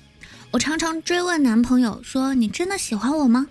[0.50, 3.46] 我常常追问男朋友说：‘你真的喜欢我吗？’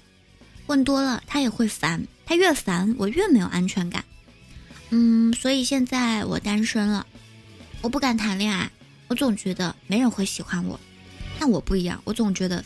[0.67, 4.03] 问多了，他也会烦，他越烦，我越没有安全感。
[4.89, 7.07] 嗯，所以现在我单身了，
[7.81, 8.69] 我不敢谈恋爱，
[9.07, 10.77] 我总觉得没人会喜欢我。
[11.39, 12.61] 但我不一样，我总觉得。”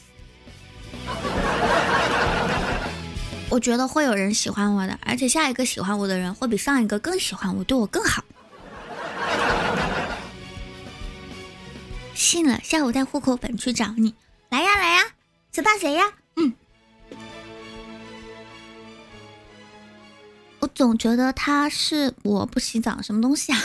[3.51, 8.23] 我觉得会有人喜欢我的，而且下一个喜欢我的人会比上一个更喜欢我，对我更好。
[12.15, 14.15] 信了，下午带户口本去找你。
[14.49, 15.03] 来呀来呀，
[15.51, 16.05] 谁怕谁呀？
[16.37, 16.53] 嗯。
[20.59, 23.59] 我总觉得他是我不洗澡什么东西啊？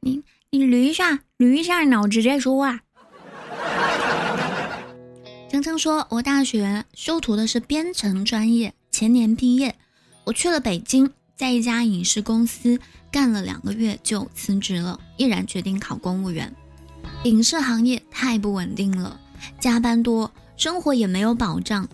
[0.00, 2.80] 你你捋一下，捋一下脑子再说话。
[5.50, 9.74] 程程说：“我大学修读的是编程专业，前年毕业，
[10.24, 12.78] 我去了北京，在一家影视公司
[13.10, 16.54] 干了两个月就辞职了，毅然决定考公务员。
[17.24, 19.18] 影视行业太不稳定了，
[19.58, 21.88] 加班多，生活也没有保障。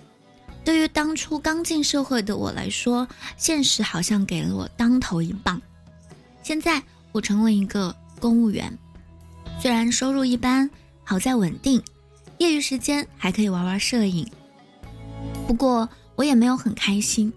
[0.64, 5.62] 对于当初刚进社会的我来说，现实好像给了我当头一棒。
[6.43, 8.77] 现在我成了一个公务员，
[9.61, 10.69] 虽然收入一般。”
[11.07, 11.83] 好在稳定，
[12.38, 14.29] 业余时间还可以玩玩摄影。
[15.47, 17.33] 不过我也没有很开心，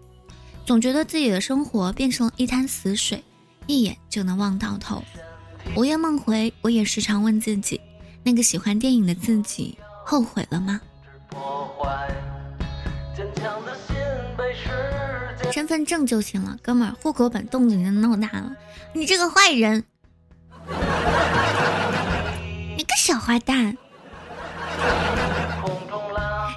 [0.65, 3.23] 总觉得自己的生活变成了一滩死水，
[3.65, 5.03] 一眼就能望到头。
[5.75, 7.79] 午夜梦回，我也时常问自己：
[8.23, 10.79] 那个喜欢电影的自己，后悔了吗？
[15.51, 18.55] 身份证就行了，哥们儿，户口本动静闹大了，
[18.93, 19.83] 你这个坏人，
[22.77, 23.75] 你个小坏蛋！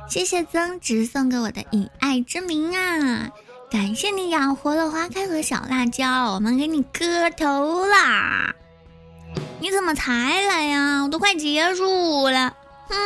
[0.09, 3.30] 谢谢增值送给我的以爱之名啊！
[3.70, 8.52] 感谢你养活了花开和小辣椒，我们给你磕头啦！
[9.61, 11.02] 你怎么才来呀？
[11.04, 12.52] 我都快结束了，
[12.88, 12.96] 哼！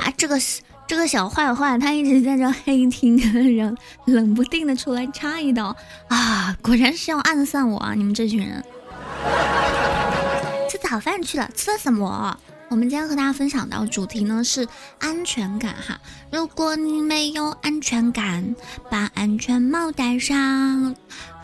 [0.00, 0.40] 啊，这个
[0.86, 5.76] 这个小坏坏，他一直在这黑听的人，冷不丁的出来插一刀
[6.08, 6.56] 啊！
[6.62, 7.92] 果然是要暗算我啊！
[7.94, 8.64] 你们这群人，
[10.70, 12.38] 吃早饭去了，吃了什么？
[12.68, 14.66] 我们今天和大家分享到主题呢是
[14.98, 16.00] 安全感哈。
[16.32, 18.54] 如果你没有安全感，
[18.90, 20.94] 把安全帽戴上。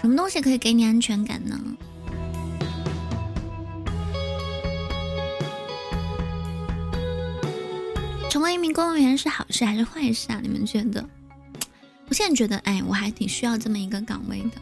[0.01, 1.59] 什么东西可以给你安全感呢？
[8.33, 10.41] 成为一名公务员是好事还是坏事啊？
[10.43, 11.07] 你们觉得？
[12.09, 14.53] 我现在觉得，哎，我还挺需要这么一个岗位的。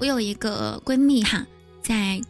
[0.00, 1.46] 我有一个闺蜜哈，
[1.80, 2.20] 在，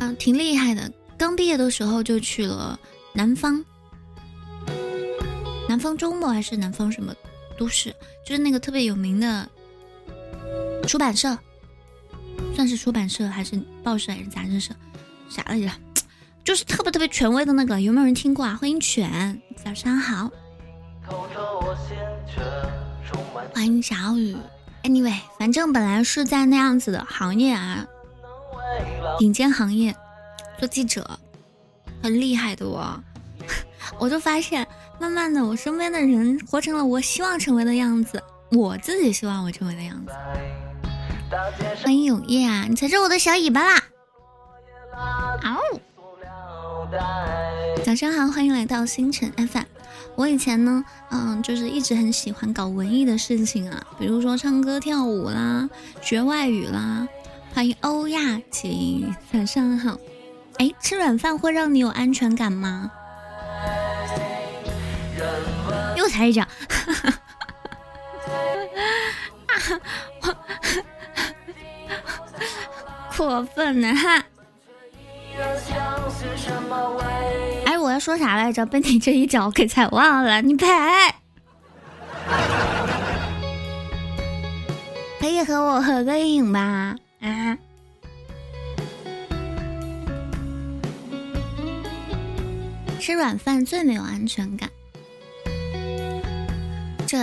[0.00, 0.92] 嗯，挺厉害的。
[1.16, 2.76] 刚毕业的时候就去了
[3.12, 3.64] 南方，
[5.68, 7.14] 南方周末还是南方什么
[7.56, 7.94] 都市，
[8.26, 9.48] 就是那个特别有名的
[10.88, 11.38] 出版社，
[12.56, 14.74] 算是出版社还是报社还是杂志社，
[15.30, 15.70] 啥来着？
[16.44, 18.56] 就是特别特别权威的那个，有没有人听过啊？
[18.60, 20.30] 欢迎犬，早上好，
[23.54, 24.36] 欢迎小雨。
[24.82, 27.86] Anyway，反正本来是在那样子的行业啊，
[29.18, 29.96] 顶尖行业。
[30.58, 31.18] 做记者
[32.02, 33.02] 很厉害的我，
[33.98, 34.66] 我就发现，
[35.00, 40.12] 慢慢的，我身边的人活成了我希望成为的样子，我自己希望我成为的样子。
[41.82, 43.82] 欢迎永夜啊，你踩着我的小尾巴啦！
[45.42, 45.58] 嗷！
[47.84, 49.64] 早上好，欢迎来到星辰 FM。
[50.16, 55.68] 我以前呢，嗯，就是一直很喜欢搞文艺的事情啊，比如说唱歌跳舞啦，
[56.00, 57.08] 学外语啦。
[57.52, 59.98] 欢迎欧亚琴，早上好。
[60.58, 62.90] 哎，吃软饭会让你有安全感吗？
[65.96, 66.46] 又踩一脚，
[73.16, 73.94] 过分呢！
[73.94, 74.24] 哈。
[77.66, 78.64] 哎，我要说啥来着？
[78.66, 80.66] 被你这一脚给踩忘了，你赔。
[85.20, 86.96] 可以和我合个影吧？
[87.20, 87.58] 啊？
[93.00, 94.70] 吃软饭最没有安全感，
[97.06, 97.18] 这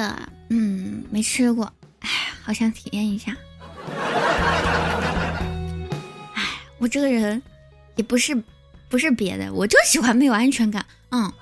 [0.49, 2.09] 嗯没吃过，哎，
[2.43, 3.35] 好想体验一下。
[6.35, 6.43] 哎，
[6.77, 7.41] 我这个人
[7.95, 8.35] 也不是
[8.91, 10.85] 不是别的，我就喜欢没有安全感。
[11.11, 11.31] 嗯。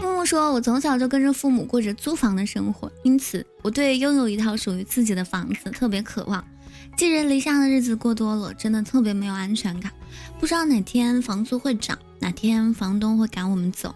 [0.00, 6.46] 木木说：“我从小就跟着父母过着租房的生活，因此。”我对拥有一套属于自己的房子特别渴望，
[6.96, 9.90] 寄人篱下的日子过多了，真的特别没有安全感。
[10.38, 13.92] 不知道哪天房租会涨，哪天房东会赶我们走。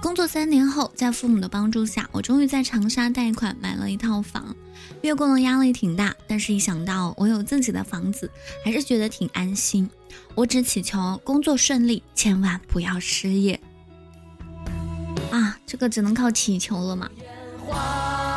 [0.00, 4.54] 工作三年后，在父母的帮助下，我终于在长沙贷款买了一套房。
[5.02, 8.30] 月供的压力挺大，但是一想到我有自己的房子，
[8.64, 9.90] 还是觉得挺安心。
[10.34, 13.60] 我只祈求工作顺利，千万不要失业。
[15.32, 17.10] 啊，这个只能靠祈求了嘛。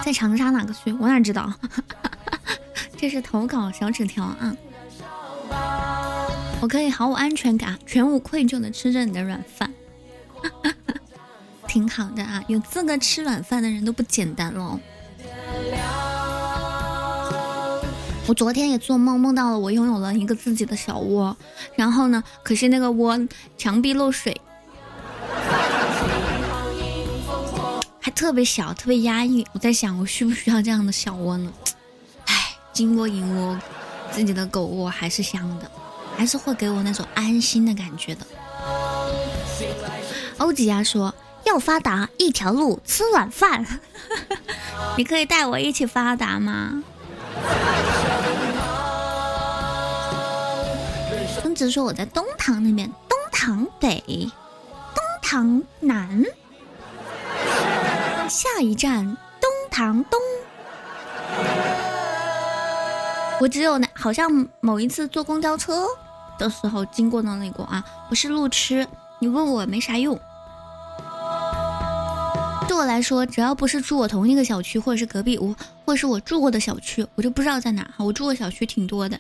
[0.04, 0.92] 在长沙哪个区？
[0.94, 1.54] 我哪知道？
[2.98, 4.56] 这是投稿小纸条啊！
[6.60, 9.72] 我可以毫无安全感、全无愧疚的吃着你的软饭，
[11.72, 12.44] 挺好的啊！
[12.48, 14.78] 有资格吃软饭的人都不简单喽。
[18.28, 21.38] 我昨天也做梦，梦到了我拥有了一个自己的小窝，
[21.78, 23.18] 然后呢，可是那个窝
[23.58, 24.42] 墙壁漏水。
[28.02, 29.48] 还特别小，特别压抑。
[29.54, 31.54] 我在想，我需不需要这样的小窝呢？
[32.26, 33.58] 唉，金窝银窝，
[34.12, 35.72] 自己的狗窝还是香的，
[36.18, 38.28] 还是会给我那种安心的感觉的。
[40.38, 41.14] 欧吉亚说
[41.52, 43.66] 要发达一条路，吃软饭。
[44.96, 46.82] 你可以带我一起发达吗？
[51.42, 54.02] 孙子说我在东塘那边，东塘北，
[54.96, 56.24] 东塘南。
[58.30, 60.18] 下一站东塘东。
[63.42, 65.86] 我只有那好像某一次坐公交车
[66.38, 68.88] 的时候经过那里过啊，不是路痴，
[69.20, 70.18] 你问我没啥用。
[72.72, 75.54] 对我来说，只要不是住我同一个小区，或者是隔壁屋，
[75.84, 77.86] 或者是我住过的小区，我就不知道在哪。
[77.98, 79.20] 我住过小区挺多的，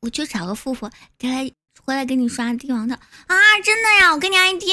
[0.00, 1.48] 我就找个富婆，给他
[1.84, 2.96] 回来给你刷帝王套
[3.28, 3.36] 啊！
[3.64, 4.64] 真的呀，我给你 ID，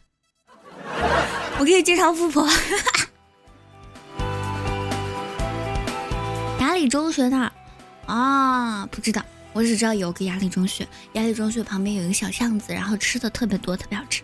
[1.60, 2.48] 我可以介绍富婆。
[6.58, 7.52] 雅礼中学那儿
[8.06, 9.22] 啊，不知道，
[9.52, 14.22] 我只知道有个雅礼中学，雅礼中学旁边有一个小巷子，然后吃的特别多，特别好吃。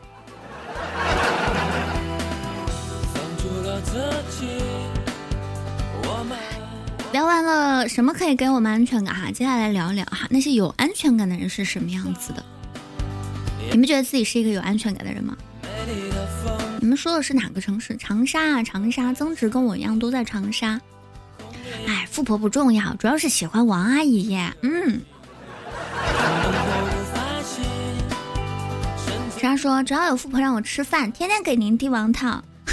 [7.12, 9.30] 聊完了什么可以给我们安全感哈？
[9.30, 12.42] 接下来聊一聊哈，那些有安全感的人是什么样子的？
[13.70, 15.36] 你们觉得自己是一个有安全感的人吗？
[16.80, 17.96] 你们说的是哪个城市？
[17.98, 20.80] 长沙啊，长沙，增值跟我一样都在长沙。
[21.86, 24.34] 哎，富婆不重要，主要是喜欢王阿姨。
[24.62, 25.02] 嗯。
[29.42, 32.44] 他说：“只要有富婆让我吃饭，天天给您帝王套。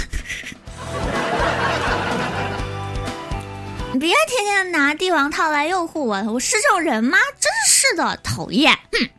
[3.92, 7.18] 你别天天拿帝王套来诱惑我，我是这种人吗？
[7.40, 8.78] 真是的，讨厌！
[8.92, 9.10] 哼！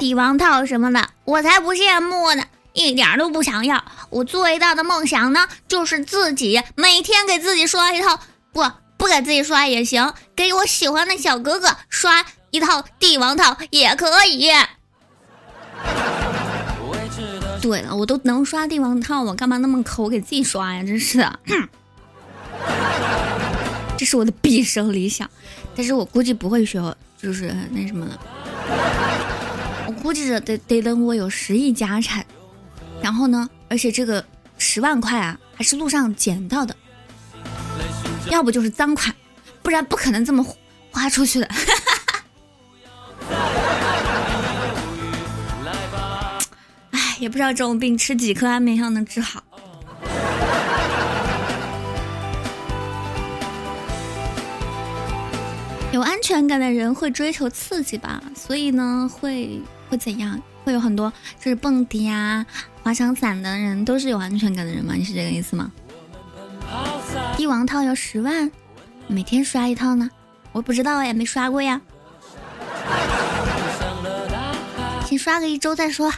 [0.00, 3.84] 帝王套什么的，我才不羡慕呢，一点都不想要。
[4.08, 8.18] 我最大的梦想呢，就是自己每天给自己刷一套，
[8.50, 8.64] 不
[8.96, 12.24] 不给自己刷也行，给我喜欢的小哥哥刷。”
[12.54, 14.48] 一套帝王套也可以。
[17.60, 20.84] 对了，我都能刷帝王套，我干嘛那么抠给自己刷呀？
[20.84, 21.40] 真是的，
[23.98, 25.28] 这是我的毕生理想，
[25.74, 28.20] 但是我估计不会学，就是那什么了。
[29.88, 32.24] 我估计着得得等我有十亿家产，
[33.02, 34.24] 然后呢，而且这个
[34.58, 36.76] 十万块啊，还是路上捡到的，
[38.30, 39.12] 要不就是赃款，
[39.60, 40.46] 不然不可能这么
[40.92, 41.50] 花出去的。
[47.20, 49.42] 也不知道这种病吃几颗安眠药能治好。
[55.90, 60.38] 有安全感的人会追求刺激吧，所以呢，会会怎样？
[60.64, 62.44] 会有很多就是蹦迪啊、
[62.82, 64.94] 滑翔伞的人都是有安全感的人吗？
[64.94, 65.70] 你是这个意思吗？
[67.36, 68.50] 帝王套要十万，
[69.06, 70.10] 每天刷一套呢？
[70.52, 71.80] 我不知道呀，没刷过呀。
[75.06, 76.12] 先刷个一周再说。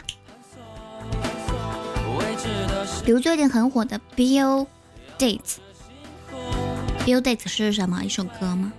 [3.05, 4.67] 比如最近很火的《Bill
[5.17, 5.39] Dates》，
[7.05, 8.71] 《Bill Dates》是什么一首歌吗？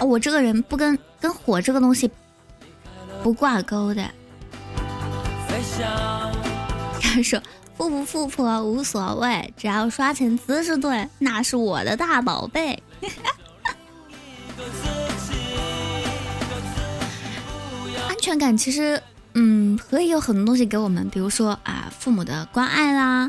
[0.00, 2.10] 我这个人不跟跟火这个东西
[3.22, 4.10] 不挂钩的。
[7.00, 7.40] 他说
[7.76, 12.82] ：“富不富婆无所谓，只要刷钱姿势对，那是我的大宝贝。
[18.22, 19.02] ”安全感其实。
[19.34, 23.28] 嗯，可以有很多东西给我们，比如说啊，父母的关爱啦，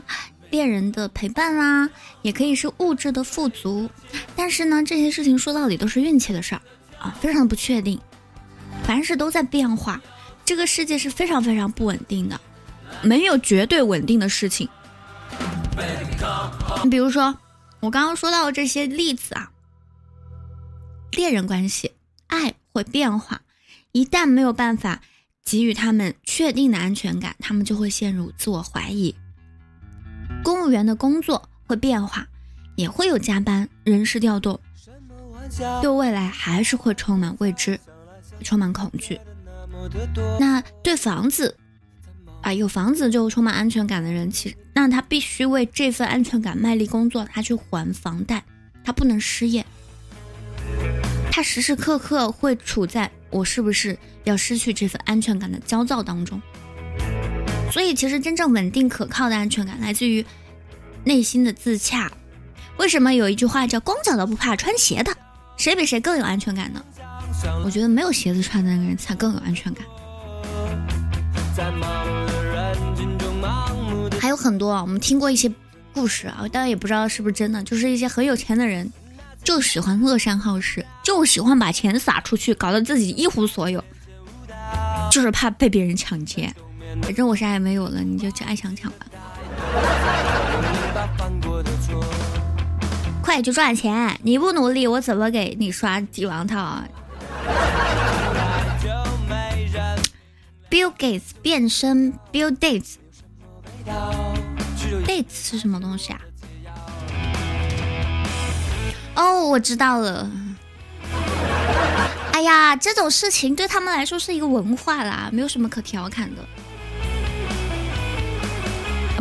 [0.51, 1.89] 恋人的陪伴啦，
[2.21, 3.89] 也可以是物质的富足。
[4.35, 6.61] 但是呢，这些事情说到底都是运气的事儿
[6.99, 7.99] 啊，非常不确定。
[8.83, 9.99] 凡事都在变化，
[10.45, 12.39] 这个世界是非常非常不稳定的，
[13.01, 14.69] 没有绝对稳定的事情。
[16.83, 17.35] 你比如说，
[17.79, 19.49] 我刚刚说到的这些例子啊，
[21.13, 21.93] 恋人关系，
[22.27, 23.41] 爱会变化，
[23.93, 25.01] 一旦没有办法。
[25.45, 29.13] 给予他们确定的安全感，他们就会陷入自我怀疑。
[30.41, 32.25] 公务员的工作会变化，
[32.77, 34.57] 也会有加班、人事调动，
[35.81, 37.77] 对未来还是会充满未知、
[38.41, 39.19] 充满恐惧。
[40.39, 41.57] 那对房子
[42.41, 48.41] 啊，有房子就充满安全感的人，其实那他必须为这份安全感卖力工作，他去还房贷，
[48.81, 49.65] 他不能失业，
[51.29, 53.11] 他时时刻刻会处在。
[53.33, 56.39] 我是不是要失去这份安全感的焦躁当中？
[57.71, 60.23] 所以，其实真正稳定可靠的安全感来自于
[61.03, 62.11] 内心的自洽。
[62.77, 65.11] 为什么有一句话叫“光脚的不怕穿鞋的”？
[65.57, 66.83] 谁比谁更有安全感呢？
[67.65, 69.83] 我觉得没有鞋子穿的那个人才更有安全感。
[74.19, 75.51] 还有很多啊，我们听过一些
[75.93, 78.91] 故事啊，当然也不知道是不是真的，就是一些很有钱的人。
[79.43, 83.83] 就喜欢乐善好施，就喜欢把钱撒出去，搞得自己一无所有，
[85.11, 86.53] 就是怕被别人抢劫。
[87.01, 89.05] 反正我啥也没有了，你就去爱抢抢吧。
[93.21, 94.19] 快去赚钱！
[94.21, 96.85] 你不努力，我怎么给你刷帝王套啊
[100.69, 102.95] ？Bill Gates 变身 Bill Gates。
[105.05, 106.19] Dates 是什么东西啊？
[109.15, 110.29] 哦，我知道了。
[112.31, 116.43] 哎呀，这种事情对他们来说是一个文化啦，没有什么可调侃的。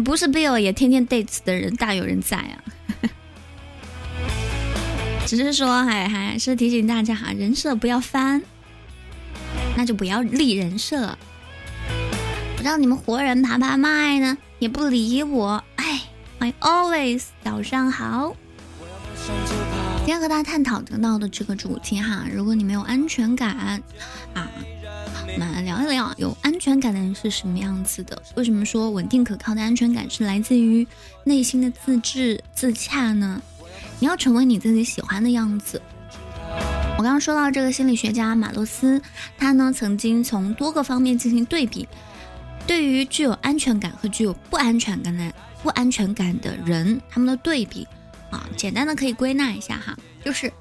[0.03, 2.59] 不是 Bill 也天天 dates 的人大有人在啊。
[5.27, 8.43] 只是说，还还是提醒大家哈，人设不要翻，
[9.77, 11.17] 那就不要立人设。
[12.63, 15.63] 让你们活人爬爬麦呢，也不理我。
[15.77, 16.03] 哎
[16.39, 18.35] ，I always 早上好。
[20.05, 23.81] 今天和大家探讨得到的这个主题哈，如果你没有安全感啊，
[24.35, 28.21] 我们来聊一聊有安全感的人是什么样子的。
[28.35, 30.85] 为什么说稳定可靠的安全感是来自于
[31.23, 33.41] 内心的自制自洽呢？
[34.01, 35.81] 你要成为你自己喜欢的样子。
[36.99, 39.01] 我刚刚说到这个心理学家马洛斯，
[39.39, 41.89] 他呢曾经从多个方面进行对比，
[42.67, 45.33] 对于具有安全感和具有不安全感的
[45.63, 47.87] 不安全感的人，他们的对比。
[48.33, 50.53] 啊，简单的可以归纳一下哈，就是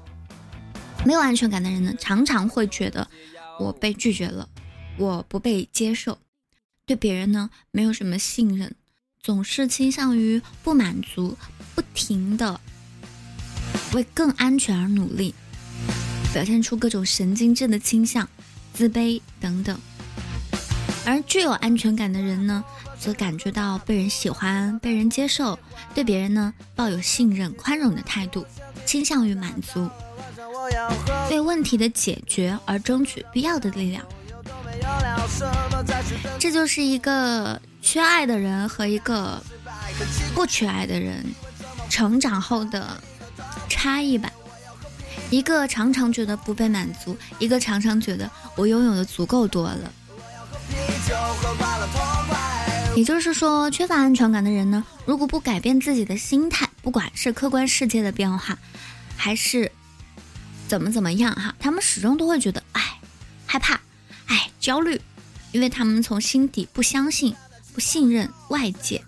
[1.04, 3.08] 没有安全感的人呢，常常会觉得
[3.58, 4.48] 我被拒绝了，
[4.98, 6.18] 我不被接受，
[6.84, 8.74] 对别人呢没有什么信任，
[9.22, 11.36] 总是倾向于不满足，
[11.74, 12.60] 不停的
[13.94, 15.34] 为更安全而努力，
[16.34, 18.28] 表现出各种神经质的倾向，
[18.74, 19.80] 自卑等等。
[21.04, 22.62] 而具有安全感的人呢？
[23.02, 25.58] 则感觉到被人喜欢、被人接受，
[25.92, 28.46] 对别人呢抱有信任、宽容的态度，
[28.86, 29.90] 倾向于满足，
[31.28, 34.04] 为问题的解决而争取必要的力量。
[36.38, 39.42] 这就是一个缺爱的人和一个
[40.32, 41.24] 不缺爱的人
[41.90, 42.96] 成长后的
[43.68, 44.30] 差异吧。
[45.28, 49.92] 一个常常觉得不被满足，一个常常觉得我拥有的足够多了。
[52.94, 58.58] 也就是说，缺乏安全感的人呢，如果不改变自己的心态，不管是客观世界的变化，
[59.16, 59.70] 还是
[60.68, 62.98] 怎么怎么样哈，他们始终都会觉得哎，
[63.46, 63.80] 害怕，
[64.26, 65.00] 哎，焦虑，
[65.52, 67.34] 因为他们从心底不相信、
[67.72, 69.02] 不信任外界，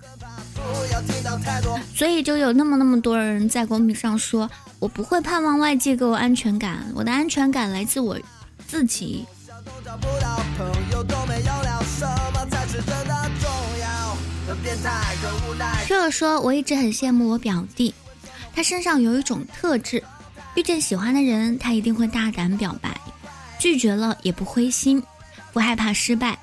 [1.94, 8.18] 所以就有那么那么多人在公屏上说，我不会盼望外界给我安全感，我的安全感来自我
[8.66, 9.26] 自己。
[15.86, 17.94] 这说，我一直很羡慕我表弟，
[18.54, 20.02] 他身上有一种特质，
[20.54, 23.00] 遇见喜欢的人，他一定会大胆表白，
[23.58, 25.02] 拒绝了也不灰心，
[25.52, 26.38] 不害怕失败，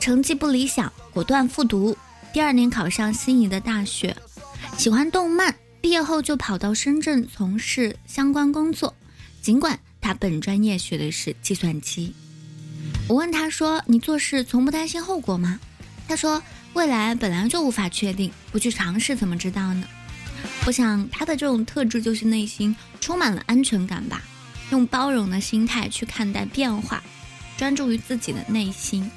[0.00, 1.96] 成绩不理想，果断复读，
[2.32, 4.16] 第二年考上心仪的大学，
[4.76, 8.94] 喜欢动漫，毕业后就跑到深圳从事相关工作，
[9.42, 12.14] 尽管他本专业学的是计算机。
[13.08, 15.58] 我问他说：“你做事从不担心后果吗？”
[16.08, 16.42] 他说。
[16.76, 19.88] 未来本来就无法确定，不去尝试怎么知道呢？
[20.66, 24.20] 我想他的这种特质就是内心充满了安全感吧，
[24.68, 27.02] 用包容的心态去看待变化，
[27.56, 29.10] 专注于自己的内心。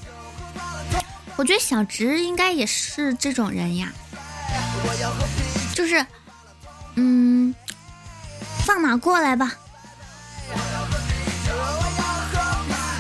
[1.36, 3.92] 我觉得小直应该也是这种人呀，
[5.76, 6.06] 就是，
[6.96, 7.54] 嗯，
[8.66, 9.54] 放马过来吧，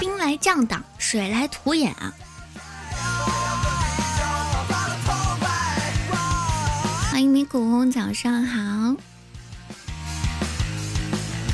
[0.02, 2.14] 兵来将挡，水来土掩啊。
[7.20, 8.96] 欢迎米谷，早上好。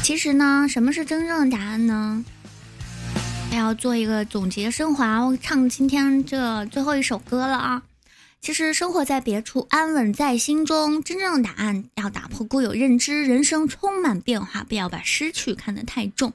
[0.04, 2.24] 其实呢，什么是真正的答案呢？
[3.52, 7.82] 要做一个总结升华，唱今天这最后一首歌了啊。
[8.42, 11.02] 其实生活在别处，安稳在心中。
[11.02, 16.32] 真正的答案要打破固有认知，人生充满变化，不要把失去看得太重。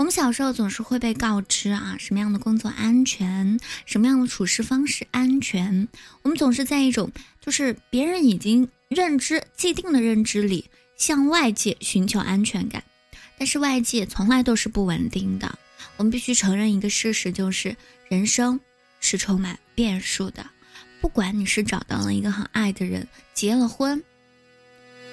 [0.00, 5.88] 我们小时候总是会被告知啊，什么样的工作安全，什么样的处事方式安全。
[6.22, 12.82] 我们总是在一种就是别人已经认知既定的认知里，向外界寻求安全感。
[13.36, 15.58] 但是外界从来都是不稳定的。
[15.98, 17.76] 我们必须承认一个事实，就是
[18.08, 18.58] 人生
[19.00, 20.46] 是充满变数的。
[21.02, 24.02] 不管你是找到了一个很爱的人，结了婚，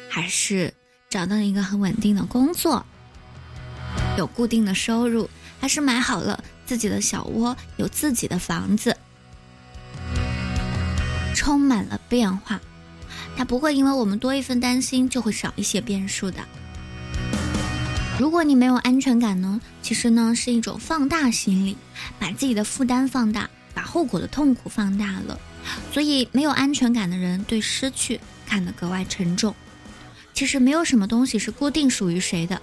[0.07, 0.73] 还是
[1.09, 2.85] 找到了一个很稳定的工作。
[4.17, 8.97] 有固定的收入，还是买好了自己的小窝，有自己的房子，
[11.35, 12.59] 充满了变化。
[13.37, 16.39] 它不会因为我们多一份担心，就会少一些变数的。
[18.19, 19.61] 如果你没有安全感呢？
[19.83, 21.77] 其实呢是一种放大心理，
[22.17, 25.39] 把自己的负担放大，把后果的痛苦放大了。
[25.91, 29.53] 所以没有安全感的人对失去看得格外沉重。
[30.33, 32.59] 其实没有什么东西是固定属于谁的，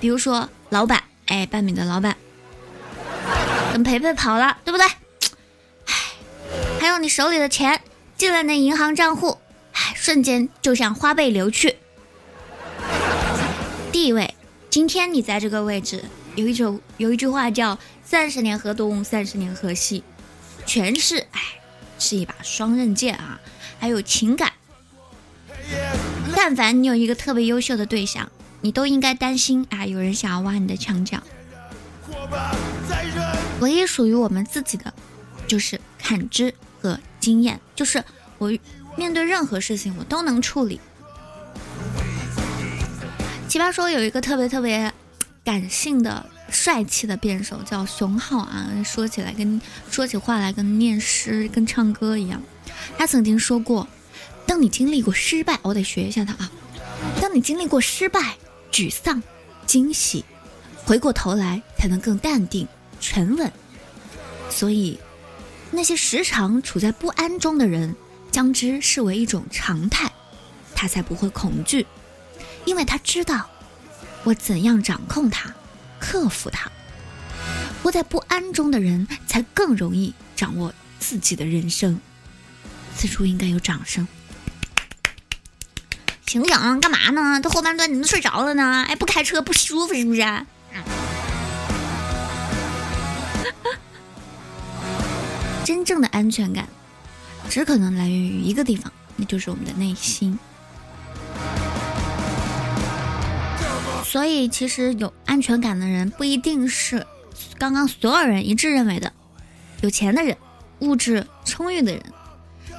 [0.00, 2.16] 比如说老板，哎，半米的老板
[3.72, 4.86] 跟培培跑了，对不对？
[4.86, 5.94] 哎，
[6.80, 7.80] 还有你手里的钱
[8.16, 9.38] 进了那银行账户，
[9.72, 11.76] 哎，瞬间就像花呗流去。
[13.92, 14.34] 地位，
[14.70, 20.04] 今天你在这个位置，有一种有一句话叫“三十年河东，三十年河西”，
[20.66, 21.40] 权势，哎，
[21.98, 23.40] 是一把双刃剑啊。
[23.78, 24.52] 还有情感，
[26.34, 28.30] 但凡你有一个特别优秀的对象，
[28.66, 31.22] 你都应该担心啊，有人想要挖你的墙角。
[33.60, 34.92] 唯一属于我们自己的，
[35.46, 36.52] 就是感知
[36.82, 38.02] 和经验，就是
[38.38, 38.52] 我
[38.96, 40.80] 面对任何事情，我都能处理。
[43.46, 44.92] 奇葩说有一个特别特别
[45.44, 52.42] 感性的、帅气的辩手叫熊浩啊，说起来跟说起话来跟念诗、跟唱歌一样。
[52.98, 53.86] 他曾经说过
[54.44, 56.50] ：“当你经历过失败，我得学一下他啊。
[57.20, 58.36] 当你经历过失败、
[58.76, 59.22] 沮丧、
[59.64, 60.22] 惊喜，
[60.84, 62.68] 回过头来才能更淡定、
[63.00, 63.50] 沉稳。
[64.50, 65.00] 所以，
[65.70, 67.96] 那些时常处在不安中的人，
[68.30, 70.12] 将之视为一种常态，
[70.74, 71.86] 他才不会恐惧，
[72.66, 73.48] 因为他知道
[74.24, 75.54] 我怎样掌控它，
[75.98, 76.70] 克服它。
[77.82, 81.98] 活在不安中的人，才更容易掌握自己的人生。”
[82.94, 84.06] 此处应该有掌声。
[86.26, 87.40] 醒醒，干嘛呢？
[87.40, 88.84] 这后半段你们睡着了呢？
[88.88, 90.22] 哎，不开车不舒服是不是？
[95.64, 96.68] 真正的安全感，
[97.48, 100.38] 只可能来源于一个地方，那就是我们的内心。
[104.04, 107.06] 所以，其实有安全感的人，不一定是
[107.58, 109.12] 刚刚所有人一致认为的
[109.80, 110.36] 有钱的人、
[110.80, 112.02] 物质充裕的人。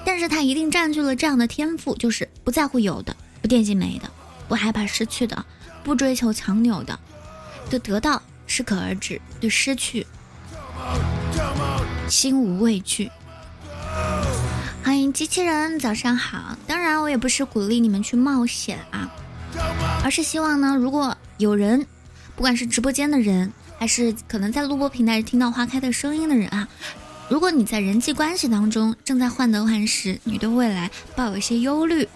[0.05, 3.15] 但是他一定占据了这样的天赋，就是不在乎有的，
[3.47, 4.09] 惦记没的，
[4.47, 5.45] 不害怕失去的，
[5.83, 6.99] 不追求强扭的，
[7.69, 10.05] 对得到适可而止，对失去
[12.09, 13.09] 心无畏惧。
[14.83, 16.57] 欢迎机器人，早上好。
[16.65, 19.11] 当然，我也不是鼓励你们去冒险啊，
[20.03, 21.85] 而是希望呢，如果有人，
[22.35, 26.67] 不管是直播间的人，还是可能在录播平台听到花开的声音的人啊。
[27.29, 32.07] 如果你在人际关系当中正在患得患失，你对未来抱有一些忧虑，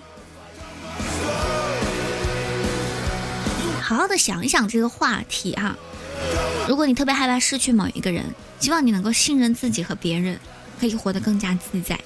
[3.91, 5.77] 好好的想一想这个话题啊。
[6.65, 8.23] 如果你特别害怕失去某一个人，
[8.57, 10.39] 希望你能够信任自己和别人，
[10.79, 11.99] 可以活得更加自在。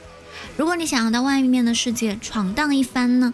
[0.58, 3.32] 如果你想要到外面的世界闯荡一番呢，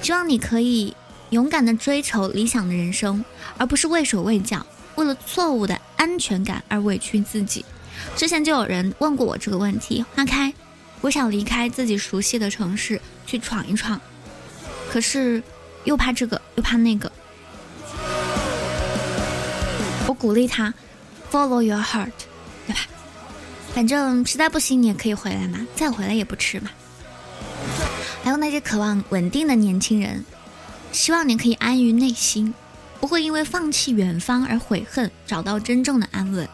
[0.00, 0.94] 希望你可以
[1.30, 3.24] 勇敢的追求理想的人生，
[3.56, 7.64] 而不是畏手畏脚，为了错误的安全感而委屈自己。
[8.14, 10.54] 之前就有人问过我这个问题，花开，
[11.00, 14.00] 我想离开自己熟悉的城市去闯一闯，
[14.88, 15.42] 可是
[15.82, 17.10] 又怕这个又怕那个。
[20.08, 20.72] 我鼓励他
[21.30, 22.10] ，follow your heart，
[22.66, 22.80] 对吧？
[23.74, 26.70] 反正实在不行你也可以回来嘛，再回来也不迟嘛。
[28.24, 30.24] 还有那些渴望稳定的年轻人，
[30.92, 32.54] 希望你可以安于内心，
[33.00, 36.48] 不会因为放弃远方而悔恨，找到真正的安稳。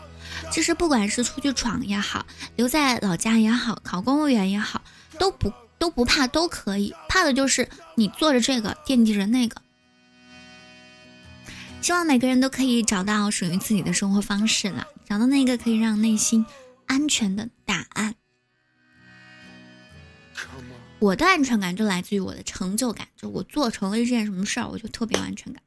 [0.50, 2.26] 其实不管是出去闯也好，
[2.56, 4.82] 留在老家也好，考公务员也好，
[5.16, 6.92] 都不都不怕，都可以。
[7.08, 9.62] 怕的就是你做着这个惦记着那个。
[11.84, 16.46] 希望每个人都可以找到属于自己的生活方式了，找到那个可以让内心
[16.86, 18.14] 安全的答案。
[20.98, 25.62] 我的安全感就来自于我的成就感，就我做成了一件什么事儿，我就特别有安全感。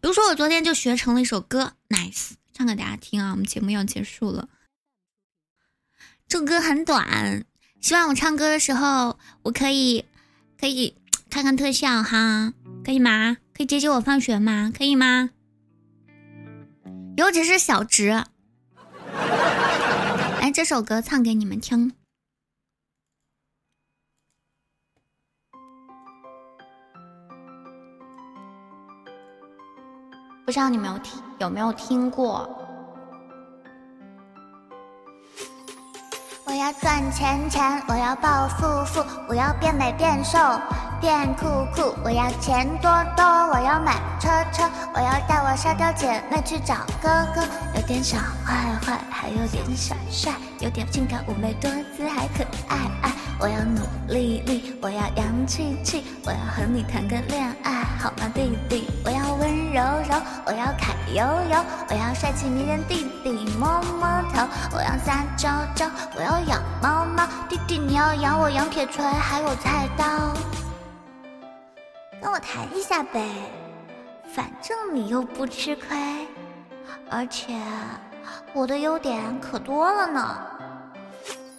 [0.00, 2.30] 比如说我昨天就学成了一首歌，nice。
[2.52, 3.30] 唱给大家听啊！
[3.30, 4.48] 我们节目要结束了，
[6.26, 7.44] 这歌很短，
[7.80, 10.04] 希望我唱歌的时候我可以
[10.58, 10.96] 可以
[11.30, 12.54] 看看特效哈，
[12.84, 13.36] 可以吗？
[13.54, 14.72] 可以接接我放学吗？
[14.76, 15.30] 可以吗？
[17.20, 18.08] 尤其是小直，
[20.40, 21.92] 来这首歌唱给你们听。
[30.46, 32.48] 不知道你们有听有没有听过？
[36.46, 40.38] 我要赚钱钱，我要暴富富，我要变美变瘦
[41.00, 47.40] 变酷酷，我要钱多多，我要买车车，我要带我沙雕姐妹去找哥哥，
[47.74, 53.10] 有点小坏坏，还有点小帅，有点性感妩媚多姿，还可爱爱。
[53.38, 53.80] 我要努
[54.12, 58.86] 力力，我要洋气气，我要和你谈个恋爱，好吗，弟弟？
[59.02, 70.04] 我要温柔柔，我要凯悠悠，我要帅气迷人弟弟摸摸头，我要撒娇娇，我要养猫猫，弟弟你要养我养铁锤还有菜刀，
[72.20, 73.28] 跟我谈一下呗，
[74.34, 76.28] 反正你又不吃亏，
[77.10, 77.58] 而且
[78.52, 80.38] 我的优点可多了呢，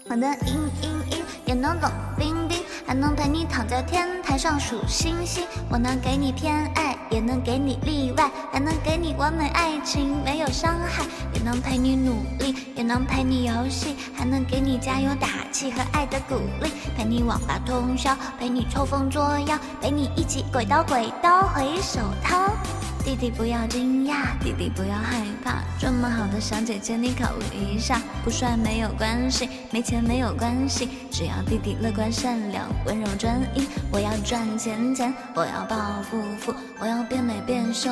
[0.06, 0.38] 我的嘤
[0.82, 1.22] 嘤嘤。
[1.46, 5.46] 也能冷冰冰，还能陪你躺在天台上数星星。
[5.70, 11.06] 我能给你偏爱，也能给你例外，还能给你完美爱情，没有伤害。
[11.34, 16.70] 也能陪你努力，也能陪你游戏，还能给你加油打气和爱的鼓励。
[16.98, 22.52] 陪你网吧通宵，陪你抽风捉妖，陪你一起鬼刀鬼刀回首掏。
[23.04, 28.00] 弟弟不要惊讶，弟弟不要害怕，这么好的小姐姐你考虑一下。
[28.24, 33.68] 不帅没有关系，没钱没有关系，只要弟弟乐观善良、温柔专一。
[33.92, 37.90] 我要赚钱钱，我要暴富富，我要变美变瘦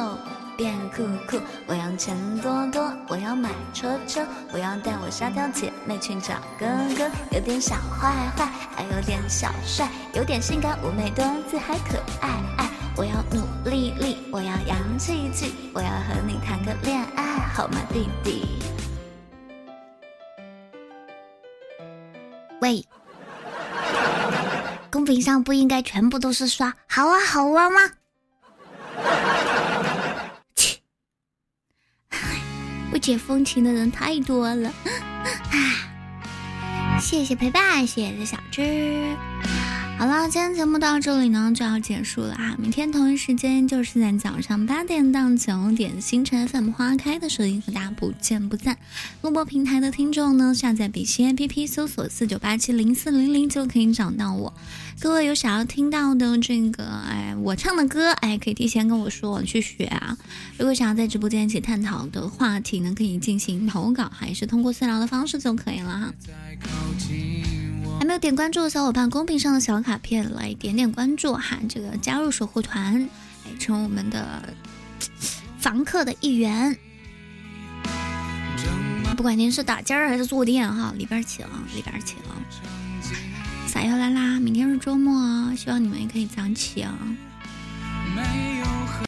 [0.60, 6.66] 变酷酷，我要钱多多，我要买车车，我要带我沙雕姐妹去找哥
[6.98, 8.46] 哥，有点小坏坏，
[8.76, 12.70] 还有点小帅，有点性感妩媚多姿还可爱爱。
[12.98, 17.24] 我要努力力，我要洋气气，我要和你谈个恋爱，
[17.56, 18.46] 好吗，弟弟？
[22.60, 22.86] 喂，
[24.92, 27.80] 公屏上不应该全部都是刷好啊好玩吗？
[32.92, 34.74] 不解风情的人太多了。
[37.00, 39.16] 谢谢陪伴，谢谢小芝。
[39.98, 42.56] 好了，今天节目到这里呢就要结束了啊。
[42.58, 48.78] 明天同一时间就是在早上八点到九点，星辰 FM 花开的声音和大家不见不散。
[49.22, 54.54] 录播平台的听众呢，下载比心 APP 搜索四九八七零四零零就可以找到我。
[55.02, 60.18] 各位有想要听到的这个哎我唱的歌哎，可以提前跟我说，我去学啊。
[60.58, 66.14] 如果想要在直播间一起探讨的话题呢，可以进行投稿，还是通过私聊的方式就可以了哈。
[68.00, 73.10] 还没有点关注的小伙伴，公屏上的小卡片来点点关注哈，这个加入守护团，
[73.46, 74.54] 哎，成为我们的
[75.60, 76.78] 房客的一员。
[79.16, 82.18] 不管您是打尖儿还是坐垫哈，里边请，里边请。
[83.70, 86.90] 撒哟啦啦，明天是周末哦，希望你们也可以早起哦。